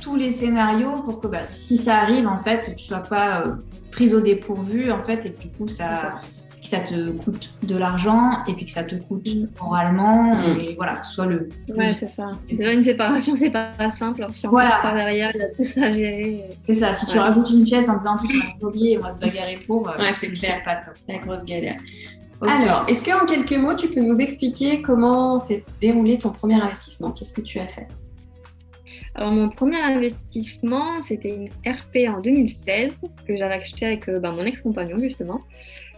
tous 0.00 0.14
les 0.16 0.30
scénarios 0.30 1.00
pour 1.02 1.20
que 1.20 1.26
bah, 1.26 1.42
si 1.42 1.76
ça 1.78 1.96
arrive, 1.96 2.26
en 2.28 2.38
fait, 2.38 2.74
tu 2.76 2.84
sois 2.84 2.98
pas 2.98 3.42
euh, 3.46 3.52
prise 3.90 4.14
au 4.14 4.20
dépourvu, 4.20 4.90
en 4.92 5.02
fait, 5.04 5.24
et 5.26 5.32
que 5.32 5.40
du 5.42 5.48
coup, 5.48 5.68
ça, 5.68 6.20
que 6.62 6.68
ça 6.68 6.80
te 6.80 7.10
coûte 7.12 7.54
de 7.62 7.74
l'argent 7.78 8.42
et 8.46 8.52
puis 8.52 8.66
que 8.66 8.72
ça 8.72 8.84
te 8.84 8.94
coûte 8.94 9.26
moralement, 9.62 10.34
Mm. 10.34 10.60
et 10.60 10.74
voilà, 10.76 10.96
que 10.96 11.06
ce 11.06 11.12
soit 11.14 11.24
le. 11.26 11.48
Ouais, 11.74 11.94
c'est 11.98 12.06
ça. 12.08 12.32
Déjà, 12.50 12.72
une 12.74 12.82
séparation, 12.82 13.34
c'est 13.36 13.48
pas 13.50 13.70
simple. 13.90 14.22
Alors, 14.22 14.34
si 14.34 14.46
en 14.46 14.50
Voilà. 14.50 14.68
plus 14.68 14.82
par 14.82 14.94
derrière, 14.94 15.30
il 15.34 15.40
y 15.40 15.44
a 15.44 15.48
tout 15.48 15.64
ça 15.64 15.84
à 15.86 15.90
gérer. 15.90 16.44
C'est 16.66 16.74
ça, 16.74 16.92
si 16.92 17.06
tu 17.06 17.18
rajoutes 17.18 17.48
une 17.50 17.64
pièce 17.64 17.88
en 17.88 17.96
disant 17.96 18.16
en 18.16 18.18
plus 18.18 18.38
on 18.38 18.46
a 18.46 18.52
immobilier 18.60 18.90
et 18.92 18.98
on 18.98 19.02
va 19.02 19.10
se 19.10 19.18
bagarrer 19.18 19.58
pour, 19.66 19.88
euh, 19.88 19.96
Ouais, 19.98 20.12
c'est 20.12 20.30
clair. 20.32 20.62
pas 20.62 20.76
top. 20.76 20.94
La 21.08 21.16
grosse 21.16 21.44
galère. 21.46 21.76
Alors, 22.42 22.84
est-ce 22.88 23.04
qu'en 23.04 23.26
quelques 23.26 23.52
mots, 23.52 23.74
tu 23.74 23.88
peux 23.88 24.00
nous 24.00 24.20
expliquer 24.20 24.80
comment 24.80 25.38
s'est 25.38 25.64
déroulé 25.80 26.18
ton 26.18 26.30
premier 26.30 26.54
investissement? 26.54 27.10
Qu'est-ce 27.10 27.34
que 27.34 27.40
tu 27.42 27.58
as 27.58 27.66
fait? 27.66 27.86
Alors, 29.14 29.30
mon 29.32 29.48
premier 29.50 29.80
investissement, 29.80 31.02
c'était 31.02 31.34
une 31.34 31.48
RP 31.70 32.08
en 32.08 32.20
2016 32.20 33.04
que 33.26 33.36
j'avais 33.36 33.54
acheté 33.54 33.86
avec 33.86 34.08
euh, 34.08 34.18
bah, 34.18 34.32
mon 34.32 34.44
ex-compagnon, 34.44 34.98
justement. 35.00 35.42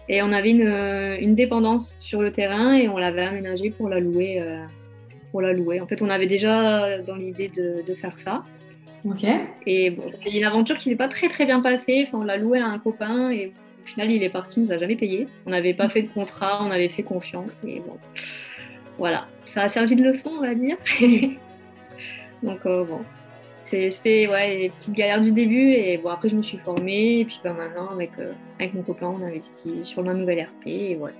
Et 0.08 0.22
on 0.22 0.32
avait 0.32 0.50
une, 0.50 0.66
euh, 0.66 1.16
une 1.20 1.34
dépendance 1.34 1.96
sur 2.00 2.22
le 2.22 2.32
terrain 2.32 2.74
et 2.74 2.88
on 2.88 2.98
l'avait 2.98 3.24
aménagée 3.24 3.70
pour 3.70 3.88
la 3.88 4.00
louer. 4.00 4.40
euh, 4.40 4.64
pour 5.30 5.40
la 5.40 5.54
louer. 5.54 5.80
En 5.80 5.86
fait, 5.86 6.02
on 6.02 6.10
avait 6.10 6.26
déjà 6.26 6.98
dans 6.98 7.16
l'idée 7.16 7.48
de, 7.48 7.82
de 7.86 7.94
faire 7.94 8.18
ça. 8.18 8.44
Ok. 9.04 9.24
Et 9.66 9.90
bon, 9.90 10.04
c'est 10.22 10.30
une 10.30 10.44
aventure 10.44 10.76
qui 10.76 10.90
s'est 10.90 10.96
pas 10.96 11.08
très 11.08 11.30
très 11.30 11.46
bien 11.46 11.60
passée. 11.60 12.04
Enfin, 12.06 12.18
on 12.20 12.24
l'a 12.24 12.36
loué 12.36 12.58
à 12.58 12.66
un 12.66 12.78
copain 12.78 13.30
et 13.30 13.52
au 13.82 13.86
final, 13.86 14.10
il 14.10 14.22
est 14.22 14.28
parti, 14.30 14.60
il 14.60 14.64
nous 14.64 14.72
a 14.72 14.78
jamais 14.78 14.96
payé. 14.96 15.28
On 15.46 15.50
n'avait 15.50 15.74
pas 15.74 15.88
fait 15.94 16.02
de 16.02 16.08
contrat, 16.08 16.60
on 16.62 16.70
avait 16.70 16.88
fait 16.88 17.02
confiance. 17.02 17.60
Et 17.66 17.80
bon, 17.80 17.96
voilà, 18.98 19.26
ça 19.44 19.62
a 19.62 19.68
servi 19.68 19.96
de 19.96 20.02
leçon, 20.04 20.30
on 20.38 20.40
va 20.40 20.54
dire. 20.54 20.76
Donc 22.42 22.58
euh, 22.66 22.84
bon, 22.84 23.00
c'était 23.64 24.28
ouais, 24.28 24.56
les 24.58 24.68
petites 24.70 24.94
galères 24.94 25.20
du 25.20 25.32
début. 25.32 25.72
Et 25.72 25.98
bon, 25.98 26.10
après, 26.10 26.28
je 26.28 26.36
me 26.36 26.42
suis 26.42 26.58
formée. 26.58 27.20
Et 27.20 27.24
puis 27.24 27.40
bah, 27.42 27.52
maintenant, 27.52 27.88
avec, 27.92 28.10
euh, 28.18 28.32
avec 28.58 28.74
mon 28.74 28.82
copain, 28.82 29.14
on 29.18 29.22
investit 29.24 29.82
sur 29.82 30.02
la 30.02 30.14
nouvelle 30.14 30.40
RP. 30.42 30.66
Et 30.66 30.94
voilà. 30.96 31.14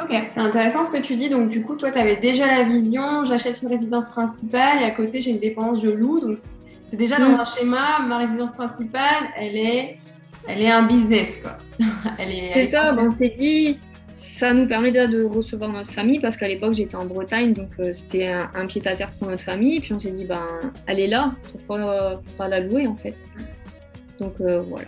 Ok. 0.00 0.14
C'est 0.24 0.40
intéressant 0.40 0.84
ce 0.84 0.92
que 0.92 1.02
tu 1.02 1.16
dis. 1.16 1.28
Donc, 1.28 1.48
du 1.48 1.62
coup, 1.62 1.74
toi, 1.76 1.90
tu 1.90 1.98
avais 1.98 2.16
déjà 2.16 2.46
la 2.46 2.62
vision 2.62 3.24
j'achète 3.24 3.62
une 3.62 3.68
résidence 3.68 4.10
principale 4.10 4.80
et 4.80 4.84
à 4.84 4.90
côté, 4.90 5.20
j'ai 5.20 5.30
une 5.32 5.40
dépense, 5.40 5.82
je 5.82 5.88
loue. 5.88 6.20
Donc, 6.20 6.38
c'est 6.90 6.96
déjà 6.96 7.18
dans 7.18 7.30
Mm. 7.30 7.40
un 7.40 7.44
schéma. 7.44 7.98
Ma 8.06 8.18
résidence 8.18 8.52
principale, 8.52 9.24
elle 9.36 9.56
est, 9.56 9.96
elle 10.48 10.62
est 10.62 10.70
un 10.70 10.82
business, 10.82 11.38
quoi. 11.42 11.58
elle 12.18 12.30
est, 12.30 12.38
elle 12.38 12.52
C'est 12.54 12.64
est- 12.64 12.70
ça, 12.70 12.96
on 12.98 13.10
s'est 13.10 13.28
dit, 13.28 13.78
ça 14.16 14.54
nous 14.54 14.66
permet 14.66 14.90
déjà 14.90 15.06
de 15.06 15.22
recevoir 15.24 15.72
notre 15.72 15.92
famille 15.92 16.20
parce 16.20 16.36
qu'à 16.36 16.48
l'époque 16.48 16.72
j'étais 16.72 16.94
en 16.96 17.06
Bretagne 17.06 17.52
donc 17.54 17.70
euh, 17.80 17.92
c'était 17.92 18.28
un, 18.28 18.66
pied 18.66 18.80
à 18.86 18.94
terre 18.94 19.10
pour 19.18 19.28
notre 19.28 19.42
famille. 19.42 19.76
Et 19.76 19.80
puis 19.80 19.92
on 19.92 19.98
s'est 19.98 20.12
dit 20.12 20.24
ben 20.24 20.60
elle 20.86 21.00
est 21.00 21.06
là 21.08 21.32
pourquoi 21.50 21.78
euh, 21.90 22.16
pas 22.36 22.46
la 22.48 22.60
louer 22.60 22.86
en 22.86 22.96
fait? 22.96 23.14
Donc 24.20 24.34
euh, 24.40 24.62
voilà. 24.62 24.86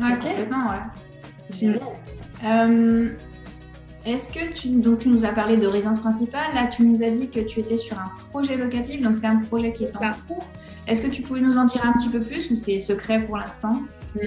Ouais 0.00 0.16
complètement 0.16 0.66
ouais. 0.70 1.52
Génial. 1.52 3.16
Est-ce 4.04 4.32
que 4.32 4.52
tu, 4.52 4.68
donc 4.68 5.00
tu 5.00 5.08
nous 5.08 5.24
as 5.24 5.32
parlé 5.32 5.56
de 5.56 5.66
résidence 5.66 6.00
principale. 6.00 6.54
Là 6.54 6.66
tu 6.66 6.82
nous 6.82 7.02
as 7.02 7.10
dit 7.10 7.28
que 7.28 7.40
tu 7.40 7.60
étais 7.60 7.76
sur 7.76 7.98
un 7.98 8.10
projet 8.30 8.56
locatif 8.56 9.00
donc 9.00 9.16
c'est 9.16 9.26
un 9.26 9.36
projet 9.36 9.72
qui 9.72 9.84
est 9.84 9.96
en 9.96 10.12
cours 10.28 10.46
est-ce 10.86 11.02
que 11.02 11.08
tu 11.08 11.22
pouvais 11.22 11.40
nous 11.40 11.56
en 11.56 11.64
dire 11.64 11.84
un 11.84 11.92
petit 11.92 12.08
peu 12.08 12.20
plus 12.20 12.50
ou 12.50 12.54
c'est 12.54 12.78
secret 12.78 13.24
pour 13.24 13.36
l'instant 13.36 13.72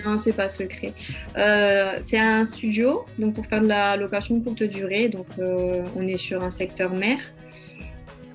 Non, 0.06 0.18
c'est 0.18 0.34
pas 0.34 0.48
secret. 0.48 0.94
Euh, 1.38 1.98
c'est 2.04 2.18
un 2.18 2.46
studio, 2.46 3.06
donc 3.20 3.36
pour 3.36 3.46
faire 3.46 3.62
de 3.62 3.68
la 3.68 3.98
location 3.98 4.40
courte 4.40 4.64
durée. 4.64 5.10
Donc 5.10 5.28
euh, 5.38 5.84
on 5.96 6.08
est 6.08 6.18
sur 6.18 6.44
un 6.44 6.52
secteur 6.52 6.94
mer. 6.94 7.20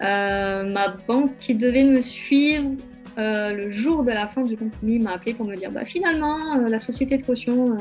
Euh, 0.02 0.64
ma 0.70 0.88
banque 0.88 1.36
qui 1.38 1.54
devait 1.54 1.84
me 1.84 2.00
suivre 2.00 2.70
le 3.16 3.70
jour 3.72 4.02
de 4.02 4.12
la 4.12 4.26
fin 4.26 4.42
du 4.42 4.56
compromis 4.56 4.98
m'a 4.98 5.12
appelé 5.12 5.34
pour 5.34 5.44
me 5.44 5.54
dire 5.54 5.70
bah, 5.70 5.84
finalement 5.84 6.56
la 6.56 6.78
société 6.78 7.18
de 7.18 7.26
caution 7.26 7.76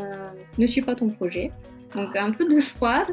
ne 0.57 0.67
suit 0.67 0.81
pas 0.81 0.95
ton 0.95 1.07
projet. 1.07 1.51
Donc 1.95 2.15
un 2.15 2.31
peu 2.31 2.45
de 2.53 2.59
froide. 2.59 3.07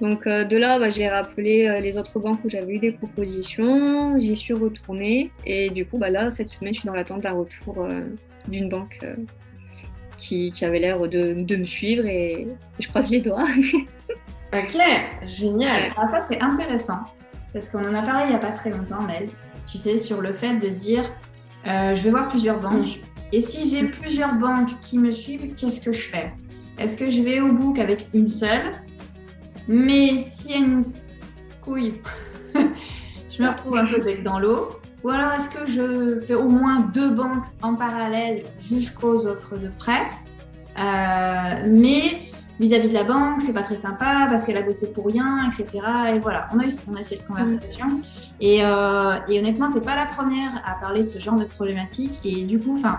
Donc 0.00 0.26
euh, 0.26 0.44
de 0.44 0.56
là, 0.56 0.78
bah, 0.78 0.88
j'ai 0.88 1.08
rappelé 1.08 1.66
euh, 1.66 1.80
les 1.80 1.96
autres 1.96 2.18
banques 2.18 2.44
où 2.44 2.50
j'avais 2.50 2.74
eu 2.74 2.78
des 2.78 2.92
propositions, 2.92 4.18
j'y 4.18 4.36
suis 4.36 4.52
retournée. 4.52 5.30
Et 5.44 5.70
du 5.70 5.86
coup, 5.86 5.98
bah, 5.98 6.10
là, 6.10 6.30
cette 6.30 6.48
semaine, 6.48 6.74
je 6.74 6.80
suis 6.80 6.86
dans 6.86 6.94
l'attente 6.94 7.22
d'un 7.22 7.32
retour 7.32 7.82
euh, 7.82 8.02
d'une 8.48 8.68
banque 8.68 8.98
qui, 10.18 10.52
avait 10.62 10.78
l'air 10.78 11.00
de, 11.00 11.56
me 11.56 11.64
suivre. 11.64 12.06
Et, 12.06 12.46
je 12.78 12.88
croise 12.88 13.08
les 13.08 13.20
doigts. 13.20 13.44
ok, 14.52 14.76
génial. 15.26 15.92
Ah, 15.96 16.06
ça, 16.06 16.20
c'est 16.20 16.40
intéressant. 16.40 17.00
Parce 17.52 17.70
qu'on 17.70 17.84
en 17.86 17.94
a 17.94 18.02
parlé 18.02 18.24
il 18.26 18.30
n'y 18.30 18.36
a 18.36 18.38
pas 18.38 18.50
très 18.50 18.70
longtemps, 18.70 19.00
Mel, 19.02 19.28
tu 19.70 19.78
sais, 19.78 19.96
sur 19.96 20.20
le 20.20 20.34
fait 20.34 20.56
de 20.58 20.68
dire 20.68 21.04
je 21.64 22.00
vais 22.00 22.10
voir 22.10 22.28
plusieurs 22.28 22.60
banques. 22.60 23.00
Et 23.32 23.40
si 23.40 23.68
j'ai 23.68 23.88
plusieurs 23.88 24.34
banques 24.34 24.78
qui 24.82 24.98
me 24.98 25.10
suivent, 25.10 25.54
qu'est-ce 25.56 25.80
que 25.80 25.92
je 25.92 26.02
fais? 26.02 26.32
Est-ce 26.78 26.96
que 26.96 27.10
je 27.10 27.22
vais 27.22 27.40
au 27.40 27.50
book 27.50 27.78
avec 27.78 28.06
une 28.14 28.28
seule? 28.28 28.70
Mais 29.68 30.26
s'il 30.28 30.50
y 30.50 30.54
a 30.54 30.58
une 30.58 30.84
couille, 31.62 32.00
je 32.54 33.42
me 33.42 33.48
retrouve 33.48 33.76
un 33.76 33.86
peu 33.86 34.22
dans 34.22 34.38
l'eau. 34.38 34.80
Ou 35.04 35.10
alors 35.10 35.32
est-ce 35.34 35.50
que 35.50 35.70
je 35.70 36.20
fais 36.20 36.34
au 36.34 36.48
moins 36.48 36.80
deux 36.92 37.10
banques 37.10 37.44
en 37.62 37.74
parallèle 37.74 38.44
jusqu'aux 38.58 39.26
offres 39.26 39.56
de 39.56 39.68
prêt? 39.78 40.06
Euh, 40.78 41.64
Mais 41.66 42.30
vis-à-vis 42.58 42.88
de 42.88 42.94
la 42.94 43.04
banque, 43.04 43.40
c'est 43.40 43.52
pas 43.52 43.62
très 43.62 43.76
sympa 43.76 44.26
parce 44.28 44.44
qu'elle 44.44 44.56
a 44.56 44.62
bossé 44.62 44.90
pour 44.90 45.06
rien, 45.06 45.48
etc. 45.48 45.68
Et 46.14 46.18
voilà, 46.18 46.48
on 46.52 46.58
a 46.58 46.64
eu, 46.64 46.72
on 46.90 46.96
a 46.96 47.02
cette 47.02 47.26
conversation. 47.26 48.00
Et, 48.40 48.64
euh, 48.64 49.16
et, 49.28 49.38
honnêtement, 49.38 49.70
t'es 49.70 49.80
pas 49.80 49.94
la 49.94 50.06
première 50.06 50.62
à 50.64 50.80
parler 50.80 51.02
de 51.02 51.08
ce 51.08 51.18
genre 51.18 51.36
de 51.36 51.44
problématique. 51.44 52.18
Et 52.24 52.44
du 52.44 52.58
coup, 52.58 52.76
enfin, 52.78 52.98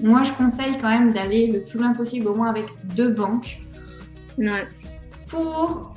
moi, 0.00 0.22
je 0.22 0.32
conseille 0.32 0.78
quand 0.80 0.90
même 0.90 1.12
d'aller 1.12 1.50
le 1.50 1.62
plus 1.62 1.78
loin 1.78 1.94
possible, 1.94 2.28
au 2.28 2.34
moins 2.34 2.48
avec 2.48 2.66
deux 2.94 3.10
banques. 3.10 3.60
Ouais 4.36 4.68
pour, 5.28 5.94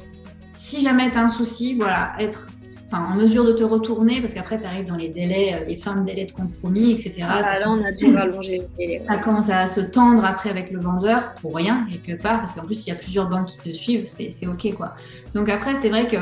si 0.56 0.82
jamais 0.82 1.10
tu 1.10 1.18
as 1.18 1.24
un 1.24 1.30
souci, 1.30 1.76
voilà, 1.76 2.14
être 2.20 2.48
en 2.94 3.16
mesure 3.16 3.46
de 3.46 3.54
te 3.54 3.64
retourner, 3.64 4.20
parce 4.20 4.34
qu'après, 4.34 4.60
tu 4.60 4.66
arrives 4.66 4.86
dans 4.86 4.96
les 4.96 5.08
délais, 5.08 5.54
euh, 5.54 5.66
les 5.66 5.78
fins 5.78 5.96
de 5.96 6.06
délai 6.06 6.26
de 6.26 6.32
compromis, 6.32 6.92
etc. 6.92 7.14
Ah, 7.22 7.60
là, 7.60 7.70
on 7.70 7.84
a 7.84 7.92
dû 7.92 8.14
rallonger 8.16 8.60
les 8.60 8.68
délais. 8.78 9.04
Ça 9.08 9.18
commence 9.18 9.50
à 9.50 9.66
se 9.68 9.82
tendre 9.82 10.26
après 10.26 10.50
avec 10.50 10.72
le 10.72 10.80
vendeur, 10.80 11.34
pour 11.36 11.56
rien, 11.56 11.88
quelque 11.90 12.22
part, 12.22 12.40
parce 12.40 12.54
qu'en 12.54 12.66
plus, 12.66 12.76
s'il 12.76 12.94
y 12.94 12.96
a 12.96 13.00
plusieurs 13.00 13.30
banques 13.30 13.48
qui 13.48 13.60
te 13.60 13.74
suivent, 13.74 14.06
c'est 14.06 14.48
OK, 14.48 14.74
quoi. 14.76 14.96
Donc 15.34 15.50
après, 15.50 15.76
c'est 15.76 15.90
vrai 15.90 16.08
que 16.08 16.18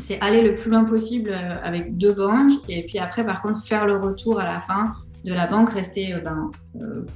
c'est 0.00 0.18
aller 0.20 0.42
le 0.42 0.54
plus 0.54 0.70
loin 0.70 0.84
possible 0.84 1.30
euh, 1.32 1.56
avec 1.62 1.96
deux 1.96 2.12
banques, 2.12 2.52
et 2.68 2.84
puis 2.84 2.98
après, 2.98 3.24
par 3.24 3.42
contre, 3.42 3.64
faire 3.64 3.86
le 3.86 3.98
retour 3.98 4.40
à 4.40 4.44
la 4.44 4.60
fin 4.60 4.94
de 5.24 5.32
la 5.32 5.46
banque, 5.46 5.70
rester 5.70 6.14
euh, 6.14 6.20
ben, 6.20 6.50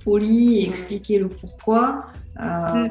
poli 0.05 0.61
et 0.61 0.69
expliquer 0.69 1.19
le 1.19 1.29
pourquoi. 1.29 2.07
Euh, 2.41 2.89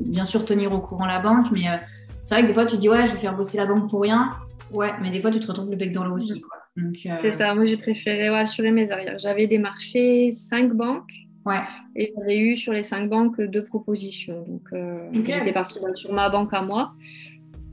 bien 0.00 0.24
sûr, 0.24 0.44
tenir 0.44 0.72
au 0.72 0.80
courant 0.80 1.06
la 1.06 1.20
banque, 1.20 1.46
mais 1.52 1.68
euh, 1.68 1.76
c'est 2.22 2.34
vrai 2.34 2.42
que 2.42 2.48
des 2.48 2.54
fois, 2.54 2.66
tu 2.66 2.76
dis, 2.76 2.88
ouais, 2.88 3.06
je 3.06 3.12
vais 3.12 3.18
faire 3.18 3.36
bosser 3.36 3.58
la 3.58 3.66
banque 3.66 3.90
pour 3.90 4.00
rien. 4.00 4.30
Ouais, 4.72 4.90
mais 5.02 5.10
des 5.10 5.20
fois, 5.20 5.30
tu 5.30 5.40
te 5.40 5.46
retrouves 5.46 5.70
le 5.70 5.76
bec 5.76 5.92
dans 5.92 6.04
l'eau 6.04 6.16
aussi. 6.16 6.42
Euh, 6.78 6.90
c'est 7.20 7.32
ça, 7.32 7.54
moi, 7.54 7.66
j'ai 7.66 7.76
préféré 7.76 8.28
assurer 8.28 8.70
mes 8.70 8.90
arrières. 8.90 9.18
J'avais 9.18 9.46
démarché 9.46 10.32
cinq 10.32 10.72
banques. 10.72 11.12
Ouais. 11.44 11.60
Et 11.96 12.14
j'avais 12.16 12.38
eu 12.38 12.56
sur 12.56 12.72
les 12.72 12.82
cinq 12.82 13.10
banques 13.10 13.40
deux 13.40 13.64
propositions. 13.64 14.46
Donc, 14.46 15.26
j'étais 15.26 15.52
partie 15.52 15.80
sur 15.94 16.12
ma 16.12 16.30
banque 16.30 16.54
à 16.54 16.62
moi 16.62 16.94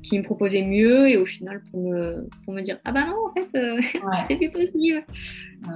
qui 0.02 0.18
me 0.18 0.24
proposait 0.24 0.62
mieux 0.62 1.10
et 1.10 1.18
au 1.18 1.26
final 1.26 1.62
pour 1.72 1.82
me, 1.82 2.28
pour 2.46 2.54
me 2.54 2.62
dire 2.62 2.78
ah 2.86 2.92
bah 2.92 3.06
non 3.06 3.16
en 3.28 3.34
fait 3.34 3.50
euh, 3.58 3.82
c'est 4.28 4.38
plus 4.38 4.50
possible. 4.50 5.04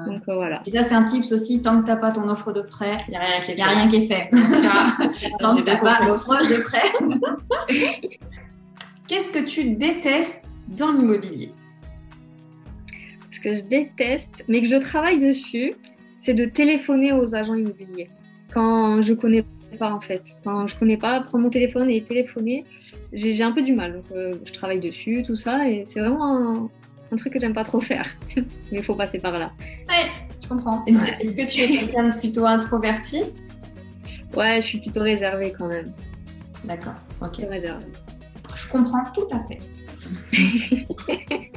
Donc 0.07 0.21
euh, 0.27 0.35
voilà. 0.35 0.63
Et 0.65 0.71
là 0.71 0.83
c'est 0.83 0.95
un 0.95 1.03
tips 1.03 1.31
aussi 1.31 1.61
tant 1.61 1.81
que 1.81 1.87
t'as 1.87 1.97
pas 1.97 2.11
ton 2.11 2.27
offre 2.29 2.53
de 2.53 2.61
prêt 2.61 2.97
il 3.07 3.11
n'y 3.11 3.17
a 3.17 3.21
rien 3.21 3.39
qui 3.39 3.51
est 3.51 3.55
fait, 3.55 3.63
rien 3.63 3.87
qui 3.87 3.95
est 3.97 4.07
fait. 4.07 4.29
Ça, 4.61 4.97
tant 5.39 5.55
que 5.55 5.61
t'as 5.61 5.77
pas 5.77 6.05
l'offre 6.05 6.41
de 6.41 6.61
prêt. 6.63 8.17
Qu'est-ce 9.07 9.31
que 9.31 9.45
tu 9.45 9.75
détestes 9.75 10.63
dans 10.69 10.93
l'immobilier? 10.93 11.51
Ce 13.31 13.39
que 13.39 13.55
je 13.55 13.63
déteste 13.63 14.43
mais 14.47 14.61
que 14.61 14.67
je 14.67 14.77
travaille 14.77 15.19
dessus 15.19 15.73
c'est 16.21 16.33
de 16.33 16.45
téléphoner 16.45 17.11
aux 17.11 17.35
agents 17.35 17.55
immobiliers. 17.55 18.09
Quand 18.53 19.01
je 19.01 19.13
connais 19.13 19.43
pas 19.73 19.91
en 19.91 19.99
fait. 19.99 20.23
Enfin, 20.39 20.65
je 20.67 20.75
connais 20.75 20.97
pas, 20.97 21.21
prendre 21.21 21.43
mon 21.43 21.49
téléphone 21.49 21.89
et 21.89 22.01
téléphoner, 22.01 22.65
j'ai 23.11 23.43
un 23.43 23.51
peu 23.51 23.61
du 23.61 23.73
mal. 23.73 23.93
Donc, 23.93 24.05
euh, 24.11 24.33
je 24.45 24.53
travaille 24.53 24.79
dessus, 24.79 25.23
tout 25.25 25.35
ça, 25.35 25.69
et 25.69 25.85
c'est 25.87 25.99
vraiment 25.99 26.69
un, 27.11 27.15
truc 27.15 27.33
que 27.33 27.39
j'aime 27.39 27.53
pas 27.53 27.63
trop 27.63 27.79
faire. 27.79 28.07
Mais 28.35 28.79
il 28.79 28.83
faut 28.83 28.95
passer 28.95 29.19
par 29.19 29.37
là. 29.37 29.51
Ouais, 29.87 30.09
je 30.41 30.47
comprends. 30.47 30.83
Est-ce 30.87 31.35
que 31.35 31.47
tu 31.47 31.61
es 31.61 31.69
quelqu'un 31.69 32.09
de 32.09 32.19
plutôt 32.19 32.45
introverti? 32.45 33.21
Ouais, 34.35 34.59
je 34.61 34.65
suis 34.67 34.79
plutôt 34.79 35.01
réservée 35.01 35.53
quand 35.55 35.67
même. 35.67 35.93
D'accord, 36.63 36.95
ok. 37.21 37.45
Je 38.55 38.67
comprends 38.67 39.03
tout 39.13 39.27
à 39.31 39.43
fait. 39.43 39.59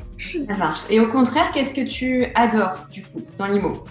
Ça 0.48 0.56
marche. 0.56 0.82
Et 0.90 1.00
au 1.00 1.08
contraire, 1.08 1.50
qu'est-ce 1.52 1.72
que 1.72 1.86
tu 1.86 2.26
adores 2.34 2.86
du 2.90 3.02
coup 3.02 3.22
dans 3.38 3.46
l'IMO? 3.46 3.84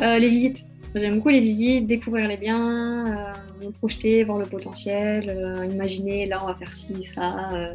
Euh, 0.00 0.18
Les 0.18 0.28
visites. 0.28 0.64
J'aime 0.94 1.16
beaucoup 1.16 1.28
les 1.28 1.40
visites, 1.40 1.86
découvrir 1.86 2.28
les 2.28 2.36
biens, 2.36 3.06
euh, 3.06 3.66
me 3.66 3.70
projeter, 3.70 4.24
voir 4.24 4.38
le 4.38 4.46
potentiel, 4.46 5.28
euh, 5.28 5.66
imaginer 5.66 6.26
là 6.26 6.38
on 6.42 6.46
va 6.46 6.54
faire 6.54 6.72
ci, 6.72 7.04
ça, 7.14 7.48
euh, 7.52 7.74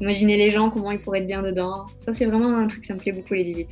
imaginer 0.00 0.36
les 0.36 0.50
gens, 0.50 0.70
comment 0.70 0.90
ils 0.90 0.98
pourraient 0.98 1.20
être 1.20 1.26
bien 1.26 1.42
dedans. 1.42 1.86
Ça 2.04 2.14
c'est 2.14 2.24
vraiment 2.24 2.56
un 2.56 2.66
truc, 2.66 2.86
ça 2.86 2.94
me 2.94 2.98
plaît 2.98 3.12
beaucoup 3.12 3.34
les 3.34 3.44
visites. 3.44 3.68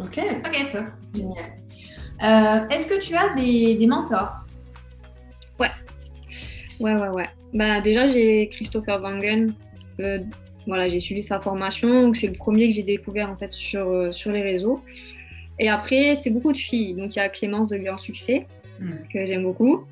Ok, 0.00 0.18
ok, 0.18 0.70
toi. 0.70 0.84
Génial. 1.14 2.68
Est-ce 2.70 2.86
que 2.86 3.00
tu 3.00 3.14
as 3.14 3.34
des, 3.34 3.76
des 3.76 3.86
mentors? 3.86 4.34
Ouais. 5.60 5.70
Ouais, 6.80 6.94
ouais, 6.94 7.08
ouais. 7.08 7.28
Bah, 7.54 7.80
déjà, 7.80 8.08
j'ai 8.08 8.48
Christopher 8.48 9.00
Wangen. 9.00 9.54
voilà, 10.66 10.88
j'ai 10.88 11.00
suivi 11.00 11.22
sa 11.22 11.40
formation. 11.40 12.12
C'est 12.12 12.26
le 12.26 12.34
premier 12.34 12.68
que 12.68 12.74
j'ai 12.74 12.82
découvert 12.82 13.30
en 13.30 13.36
fait 13.36 13.52
sur, 13.52 14.12
sur 14.12 14.32
les 14.32 14.42
réseaux. 14.42 14.82
Et 15.58 15.68
après, 15.68 16.14
c'est 16.14 16.30
beaucoup 16.30 16.52
de 16.52 16.58
filles. 16.58 16.94
Donc, 16.94 17.16
il 17.16 17.18
y 17.18 17.22
a 17.22 17.28
Clémence 17.28 17.68
de 17.68 17.78
Grand 17.78 17.98
Succès, 17.98 18.46
hmm. 18.80 18.92
que 19.12 19.26
j'aime 19.26 19.42
beaucoup. 19.42 19.86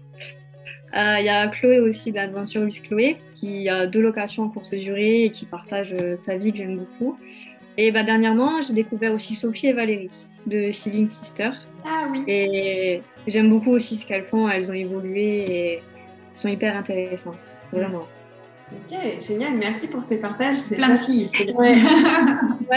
Euh, 0.96 1.16
il 1.18 1.24
y 1.24 1.28
a 1.28 1.48
Chloé 1.48 1.80
aussi 1.80 2.12
d'Adventure 2.12 2.62
with 2.62 2.82
Chloé, 2.82 3.16
qui 3.34 3.68
a 3.68 3.86
deux 3.86 4.00
locations 4.00 4.44
en 4.44 4.48
courte 4.48 4.74
durée 4.74 5.24
et 5.24 5.30
qui 5.30 5.44
partage 5.44 5.92
euh, 5.92 6.16
sa 6.16 6.36
vie 6.36 6.52
que 6.52 6.58
j'aime 6.58 6.76
beaucoup. 6.76 7.18
Et 7.76 7.90
bah, 7.90 8.04
dernièrement, 8.04 8.60
j'ai 8.60 8.74
découvert 8.74 9.12
aussi 9.12 9.34
Sophie 9.34 9.68
et 9.68 9.72
Valérie 9.72 10.10
de 10.46 10.70
Sibling 10.70 11.08
Sister. 11.08 11.50
Ah 11.84 12.06
oui. 12.10 12.22
Et 12.28 13.02
j'aime 13.26 13.48
beaucoup 13.50 13.72
aussi 13.72 13.96
ce 13.96 14.06
qu'elles 14.06 14.24
font. 14.24 14.48
Elles 14.48 14.70
ont 14.70 14.74
évolué 14.74 15.72
et 15.72 15.82
sont 16.36 16.48
hyper 16.48 16.76
intéressantes. 16.76 17.36
Vraiment. 17.72 18.06
Ok, 18.72 18.98
génial. 19.20 19.54
Merci 19.54 19.88
pour 19.88 20.02
ces 20.02 20.16
partages. 20.16 20.56
C'est 20.56 20.76
plein 20.76 20.90
de 20.90 20.98
filles. 20.98 21.30
Ouais. 21.56 21.76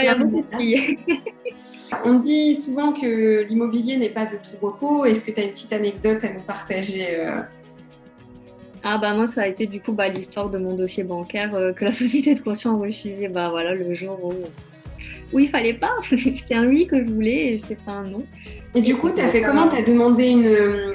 il 0.02 0.04
y 0.04 0.08
a 0.08 0.14
beaucoup 0.14 0.42
de 0.42 0.56
filles. 0.56 0.98
On 2.04 2.14
dit 2.14 2.54
souvent 2.54 2.92
que 2.92 3.42
l'immobilier 3.44 3.96
n'est 3.96 4.10
pas 4.10 4.26
de 4.26 4.36
tout 4.36 4.64
repos. 4.64 5.04
Est-ce 5.04 5.24
que 5.24 5.30
tu 5.30 5.40
as 5.40 5.44
une 5.44 5.50
petite 5.50 5.72
anecdote 5.72 6.22
à 6.24 6.32
nous 6.32 6.42
partager 6.42 7.16
euh? 7.16 7.40
Ah 8.84 8.98
bah 8.98 9.12
moi 9.14 9.26
ça 9.26 9.42
a 9.42 9.46
été 9.48 9.66
du 9.66 9.80
coup 9.80 9.92
bah, 9.92 10.08
l'histoire 10.08 10.50
de 10.50 10.58
mon 10.58 10.74
dossier 10.74 11.02
bancaire 11.02 11.54
euh, 11.56 11.72
que 11.72 11.84
la 11.84 11.90
société 11.92 12.34
de 12.34 12.40
caution 12.40 12.76
a 12.76 12.78
refusé 12.78 13.26
bah 13.26 13.48
voilà 13.50 13.74
le 13.74 13.92
jour 13.92 14.16
où, 14.22 14.32
où 15.32 15.38
il 15.40 15.48
fallait 15.48 15.74
pas. 15.74 15.90
c'était 16.02 16.54
un 16.54 16.66
oui 16.66 16.86
que 16.86 17.04
je 17.04 17.10
voulais 17.10 17.54
et 17.54 17.58
c'était 17.58 17.74
pas 17.74 17.92
un 17.92 18.04
non. 18.04 18.24
Et 18.74 18.80
du 18.80 18.94
coup 18.96 19.10
tu 19.10 19.20
as 19.20 19.28
fait 19.28 19.42
comment? 19.42 19.68
Tu 19.68 19.76
as 19.76 19.82
demandé 19.82 20.28
une, 20.28 20.94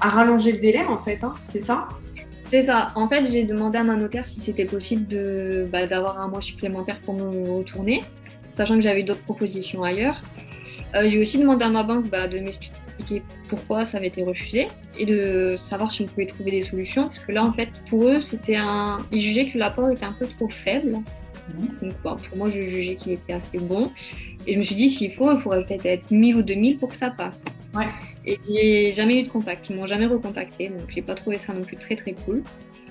à 0.00 0.08
rallonger 0.08 0.52
le 0.52 0.58
délai 0.58 0.84
en 0.84 0.98
fait, 0.98 1.24
hein 1.24 1.32
c'est 1.44 1.60
ça? 1.60 1.88
C'est 2.44 2.62
ça. 2.62 2.92
En 2.94 3.08
fait, 3.08 3.26
j'ai 3.30 3.44
demandé 3.44 3.78
à 3.78 3.84
ma 3.84 3.96
notaire 3.96 4.26
si 4.26 4.40
c'était 4.40 4.64
possible 4.64 5.06
de, 5.06 5.66
bah, 5.70 5.86
d'avoir 5.86 6.18
un 6.18 6.28
mois 6.28 6.40
supplémentaire 6.40 6.98
pour 7.00 7.14
me 7.14 7.50
retourner 7.50 8.02
sachant 8.54 8.76
que 8.76 8.82
j'avais 8.82 9.02
d'autres 9.02 9.22
propositions 9.22 9.82
ailleurs. 9.82 10.20
Euh, 10.94 11.08
j'ai 11.10 11.20
aussi 11.20 11.38
demandé 11.38 11.64
à 11.64 11.70
ma 11.70 11.82
banque 11.82 12.08
bah, 12.08 12.28
de 12.28 12.38
m'expliquer 12.38 13.22
pourquoi 13.48 13.84
ça 13.84 13.98
avait 13.98 14.06
été 14.06 14.22
refusé 14.22 14.68
et 14.96 15.06
de 15.06 15.56
savoir 15.58 15.90
si 15.90 16.02
on 16.02 16.06
pouvait 16.06 16.26
trouver 16.26 16.52
des 16.52 16.60
solutions. 16.60 17.04
Parce 17.04 17.18
que 17.18 17.32
là, 17.32 17.44
en 17.44 17.52
fait, 17.52 17.70
pour 17.90 18.08
eux, 18.08 18.20
c'était 18.20 18.56
un. 18.56 19.00
Ils 19.10 19.20
jugeaient 19.20 19.50
que 19.50 19.58
l'apport 19.58 19.90
était 19.90 20.04
un 20.04 20.12
peu 20.12 20.26
trop 20.26 20.48
faible. 20.48 20.98
Donc, 21.82 21.94
bon, 22.02 22.16
pour 22.16 22.36
moi, 22.36 22.48
je 22.50 22.62
jugeais 22.62 22.96
qu'il 22.96 23.12
était 23.12 23.34
assez 23.34 23.58
bon. 23.58 23.90
Et 24.46 24.54
je 24.54 24.58
me 24.58 24.62
suis 24.62 24.74
dit, 24.74 24.90
s'il 24.90 25.12
faut, 25.12 25.30
il 25.32 25.38
faudrait 25.38 25.62
peut-être 25.64 25.86
être 25.86 26.10
1000 26.10 26.36
ou 26.36 26.42
2000 26.42 26.78
pour 26.78 26.90
que 26.90 26.96
ça 26.96 27.10
passe. 27.10 27.44
Ouais. 27.74 27.86
Et 28.24 28.38
j'ai 28.46 28.92
jamais 28.92 29.20
eu 29.20 29.22
de 29.24 29.28
contact. 29.28 29.68
Ils 29.70 29.76
m'ont 29.76 29.86
jamais 29.86 30.06
recontacté. 30.06 30.68
Donc, 30.68 30.80
j'ai 30.88 31.02
pas 31.02 31.14
trouvé 31.14 31.38
ça 31.38 31.52
non 31.52 31.62
plus 31.62 31.76
très, 31.76 31.96
très 31.96 32.12
cool. 32.12 32.42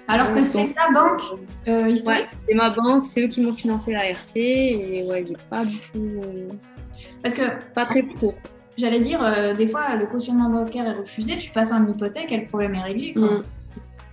Alors 0.08 0.34
que 0.34 0.44
c'est 0.44 0.68
ta 0.74 0.92
banque 0.92 1.22
euh, 1.70 1.84
Ouais, 1.84 1.92
historique 1.94 2.28
c'est 2.48 2.54
ma 2.56 2.70
banque, 2.72 3.06
c'est 3.06 3.22
eux 3.24 3.28
qui 3.28 3.40
m'ont 3.40 3.54
financé 3.54 3.94
la 3.94 4.00
RT. 4.02 4.36
Et 4.36 5.06
ouais, 5.10 5.26
j'ai 5.28 5.38
pas 5.50 5.64
du 5.64 5.78
tout. 5.78 6.22
euh, 6.26 6.50
Parce 7.22 7.34
que 7.34 7.44
pas 7.74 7.86
très 7.86 8.04
pro. 8.04 8.34
j'allais 8.78 9.00
dire, 9.00 9.24
euh, 9.24 9.54
des 9.54 9.68
fois, 9.68 9.96
le 9.96 10.06
cautionnement 10.08 10.50
bancaire 10.50 10.86
est 10.88 11.00
refusé, 11.00 11.38
tu 11.38 11.52
passes 11.52 11.72
en 11.72 11.88
hypothèque 11.88 12.32
et 12.34 12.38
le 12.42 12.48
problème 12.48 12.76
est 12.76 12.82
réglé. 12.82 13.14
Quoi. 13.14 13.30
Mm. 13.30 13.44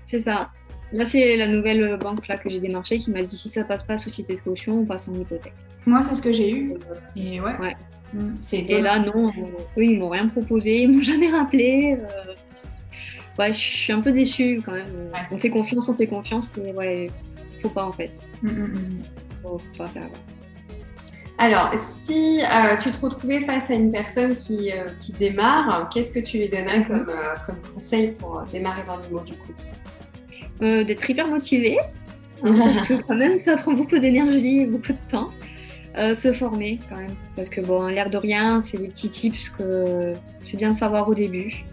C'est 0.07 0.21
ça. 0.21 0.51
Là, 0.93 1.07
c'est 1.07 1.37
la 1.37 1.47
nouvelle 1.47 1.97
banque 1.99 2.27
là, 2.27 2.37
que 2.37 2.51
j'ai 2.51 2.59
démarchée 2.59 2.99
qui 2.99 3.11
m'a 3.11 3.23
dit 3.23 3.37
si 3.37 3.49
ça 3.49 3.63
passe 3.65 3.85
pas 3.85 3.97
société 3.97 4.35
de 4.35 4.41
caution, 4.41 4.81
on 4.81 4.85
passe 4.85 5.09
en 5.09 5.15
hypothèque. 5.15 5.55
Moi, 5.87 6.03
c'est 6.03 6.15
ce 6.17 6.23
que 6.23 6.33
j'ai 6.33 6.51
eu. 6.51 6.75
Et 7.17 7.41
ouais. 7.41 7.57
Ouais. 7.61 7.77
Mm, 8.13 8.35
Et 8.53 8.81
là, 8.81 8.99
non, 8.99 9.29
euh, 9.29 9.31
eux, 9.79 9.85
ils 9.85 9.99
m'ont 9.99 10.09
rien 10.09 10.27
proposé, 10.27 10.83
ils 10.83 10.89
m'ont 10.91 11.03
jamais 11.13 11.29
rappelé. 11.31 11.97
euh, 11.99 12.35
Ouais, 13.39 13.55
je 13.55 13.59
suis 13.59 13.93
un 13.93 14.01
peu 14.01 14.13
déçue 14.13 14.61
quand 14.67 14.73
même. 14.73 14.87
Ouais. 15.15 15.21
On 15.31 15.39
fait 15.39 15.49
confiance, 15.51 15.89
on 15.89 15.95
fait 15.95 16.09
confiance, 16.09 16.53
et 16.63 16.73
ouais, 16.73 17.09
faut 17.63 17.71
pas 17.71 17.85
en 17.87 17.93
fait. 17.93 18.11
Mm, 18.43 18.49
mm, 18.49 18.63
mm. 18.65 19.03
Faut 19.43 19.57
pas 19.79 19.87
faire. 19.87 20.09
Alors, 21.39 21.71
si 21.75 22.41
euh, 22.43 22.77
tu 22.77 22.91
te 22.91 23.01
retrouvais 23.01 23.41
face 23.41 23.71
à 23.71 23.75
une 23.75 23.91
personne 23.91 24.35
qui, 24.35 24.71
euh, 24.73 24.85
qui 24.99 25.13
démarre, 25.13 25.89
qu'est-ce 25.89 26.13
que 26.13 26.19
tu 26.21 26.37
lui 26.37 26.51
donnerais 26.51 26.85
comme, 26.85 27.07
euh, 27.09 27.35
comme 27.47 27.57
conseil 27.73 28.11
pour 28.13 28.43
démarrer 28.53 28.83
dans 28.85 28.99
l'IMO 28.99 29.21
du 29.21 29.33
coup? 29.33 29.53
Euh, 30.63 30.85
D'être 30.85 31.09
hyper 31.09 31.27
motivé, 31.27 31.79
hein, 32.45 32.53
parce 32.75 32.89
que 32.89 32.95
quand 33.03 33.15
même, 33.17 33.39
ça 33.41 33.57
prend 33.57 33.73
beaucoup 33.73 33.99
d'énergie 33.99 34.61
et 34.61 34.67
beaucoup 34.67 34.93
de 34.93 35.11
temps. 35.11 35.31
Euh, 35.99 36.15
se 36.15 36.33
former 36.33 36.79
quand 36.89 36.97
même, 36.97 37.17
parce 37.35 37.49
que 37.49 37.61
bon, 37.61 37.89
l'air 37.89 38.11
de 38.11 38.17
rien, 38.17 38.63
c'est 38.63 38.79
des 38.79 38.87
petits 38.87 39.09
tips 39.09 39.51
que 39.51 40.13
c'est 40.45 40.57
bien 40.57 40.71
de 40.71 40.77
savoir 40.77 41.09
au 41.09 41.15
début. 41.15 41.65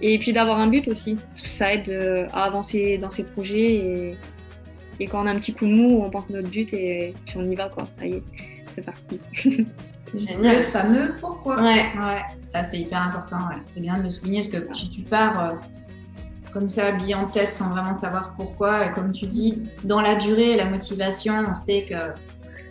Et 0.00 0.18
puis 0.18 0.32
d'avoir 0.32 0.58
un 0.58 0.68
but 0.68 0.88
aussi, 0.88 1.14
parce 1.16 1.42
que 1.42 1.48
ça 1.50 1.74
aide 1.74 1.90
euh, 1.90 2.26
à 2.32 2.44
avancer 2.44 2.96
dans 2.96 3.10
ses 3.10 3.22
projets 3.22 3.74
et, 3.74 4.14
et 4.98 5.06
quand 5.06 5.22
on 5.22 5.26
a 5.26 5.30
un 5.32 5.36
petit 5.38 5.52
coup 5.52 5.66
de 5.66 5.74
mou, 5.74 6.00
on 6.02 6.08
pense 6.08 6.30
à 6.30 6.32
notre 6.32 6.48
but 6.48 6.72
et 6.72 7.12
puis 7.26 7.36
on 7.36 7.50
y 7.50 7.54
va 7.54 7.68
quoi, 7.68 7.82
ça 7.98 8.06
y 8.06 8.12
est, 8.14 8.22
c'est 8.74 8.82
parti. 8.84 9.20
Le 10.14 10.18
Génial. 10.18 10.62
fameux 10.62 11.14
pourquoi. 11.20 11.62
Ouais. 11.62 11.84
Ouais, 11.96 12.22
ça 12.48 12.62
c'est 12.62 12.78
hyper 12.80 13.02
important. 13.02 13.36
ouais. 13.48 13.60
C'est 13.66 13.80
bien 13.80 13.98
de 13.98 14.04
le 14.04 14.10
souligner 14.10 14.40
parce 14.50 14.66
que 14.70 14.74
si 14.74 14.88
tu 14.90 15.02
pars 15.02 15.60
comme 16.52 16.68
ça, 16.68 16.86
habillé 16.86 17.14
en 17.14 17.26
tête 17.26 17.52
sans 17.52 17.68
vraiment 17.70 17.94
savoir 17.94 18.34
pourquoi, 18.36 18.86
et 18.86 18.92
comme 18.92 19.12
tu 19.12 19.26
dis, 19.26 19.62
dans 19.84 20.00
la 20.00 20.16
durée, 20.16 20.56
la 20.56 20.66
motivation, 20.68 21.34
on 21.48 21.52
sait 21.54 21.86
que 21.88 21.94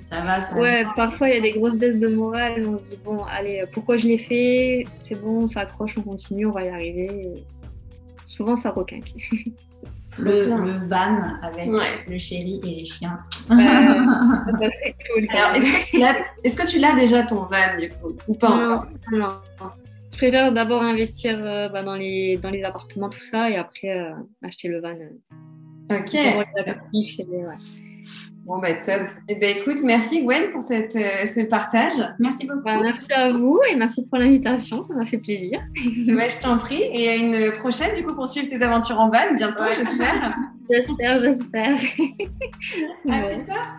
ça 0.02 0.22
va. 0.22 0.42
Ça 0.42 0.54
va. 0.56 0.62
Ouais, 0.62 0.86
parfois 0.96 1.30
il 1.30 1.36
y 1.36 1.38
a 1.38 1.42
des 1.42 1.52
grosses 1.52 1.76
baisses 1.76 1.98
de 1.98 2.08
morale, 2.08 2.64
on 2.68 2.78
se 2.78 2.90
dit 2.92 3.00
bon, 3.04 3.24
allez, 3.26 3.64
pourquoi 3.72 3.96
je 3.98 4.08
l'ai 4.08 4.18
fait? 4.18 4.86
C'est 5.02 5.22
bon, 5.22 5.46
ça 5.48 5.62
accroche, 5.62 5.96
on 5.98 6.02
continue, 6.02 6.46
on 6.48 6.52
va 6.52 6.64
y 6.66 6.70
arriver. 6.70 7.06
Et 7.36 7.44
souvent 8.26 8.56
ça 8.56 8.72
requinque. 8.72 9.14
Le, 10.18 10.44
van 10.88 11.38
avec 11.44 11.70
Ouais. 11.72 12.04
le 12.08 12.18
chéri 12.18 12.60
et 12.64 12.76
les 12.82 12.86
chiens. 12.86 13.20
Cool. 13.50 15.28
même. 15.28 15.56
est-ce 15.56 15.66
que 15.66 15.90
tu 15.92 15.98
l'as- 16.00 16.16
est-ce 16.44 16.56
que 16.56 16.68
tu 16.68 16.80
l'as 16.80 16.94
déjà 16.96 17.24
ton 17.24 17.44
van 17.46 17.78
du 17.80 17.90
coup 17.90 18.14
Ou 18.28 18.34
pas 18.36 18.50
non, 19.12 19.18
non. 19.18 19.28
Je 20.12 20.18
préfère 20.18 20.52
d'abord 20.52 20.82
investir 20.84 21.40
euh, 21.42 21.70
bah, 21.70 21.84
dans, 21.84 21.96
les, 21.96 22.38
dans 22.42 22.50
les 22.50 22.64
appartements, 22.64 23.10
tout 23.10 23.20
ça, 23.22 23.50
et 23.50 23.56
après 23.58 24.00
euh, 24.00 24.12
acheter 24.44 24.68
le 24.68 24.82
van. 24.82 24.90
euh, 24.90 25.98
Ok. 25.98 26.12
pour 26.12 26.44
les 26.44 26.62
apéritifs 26.62 27.20
et 27.20 27.24
les- 27.24 27.38
ouais. 27.46 27.56
Bon, 28.46 28.58
bah 28.58 28.74
top. 28.84 29.02
Eh 29.28 29.36
ben 29.36 29.58
écoute, 29.58 29.78
merci 29.84 30.24
Gwen 30.24 30.52
pour 30.52 30.64
cette, 30.64 30.96
euh, 30.96 31.24
ce 31.26 31.42
partage. 31.48 31.94
Merci 32.18 32.48
beaucoup. 32.48 32.62
Voilà, 32.62 32.82
merci 32.82 33.14
à 33.14 33.32
vous 33.32 33.60
et 33.72 33.76
merci 33.76 34.08
pour 34.08 34.18
l'invitation, 34.18 34.84
ça 34.88 34.94
m'a 34.96 35.06
fait 35.06 35.20
plaisir. 35.20 35.60
Ouais, 36.08 36.30
je 36.30 36.42
t'en 36.42 36.58
prie. 36.58 36.82
Et 36.94 37.10
à 37.10 37.16
une 37.16 37.52
prochaine, 37.60 37.96
du 37.96 38.04
coup, 38.04 38.16
pour 38.16 38.28
suivre 38.28 38.48
tes 38.48 38.64
aventures 38.64 39.00
en 39.00 39.10
van, 39.12 39.36
bientôt, 39.36 39.64
Ouais. 39.64 39.76
j'espère. 39.76 40.36
J'espère, 40.72 41.18
j'espère. 41.20 41.76
À 41.76 43.10
Ouais. 43.10 43.36
plus 43.36 43.46
tard. 43.46 43.72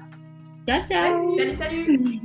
Ciao, 0.69 0.87
ciao 0.87 1.39
Salut, 1.39 1.55
salut. 1.55 2.21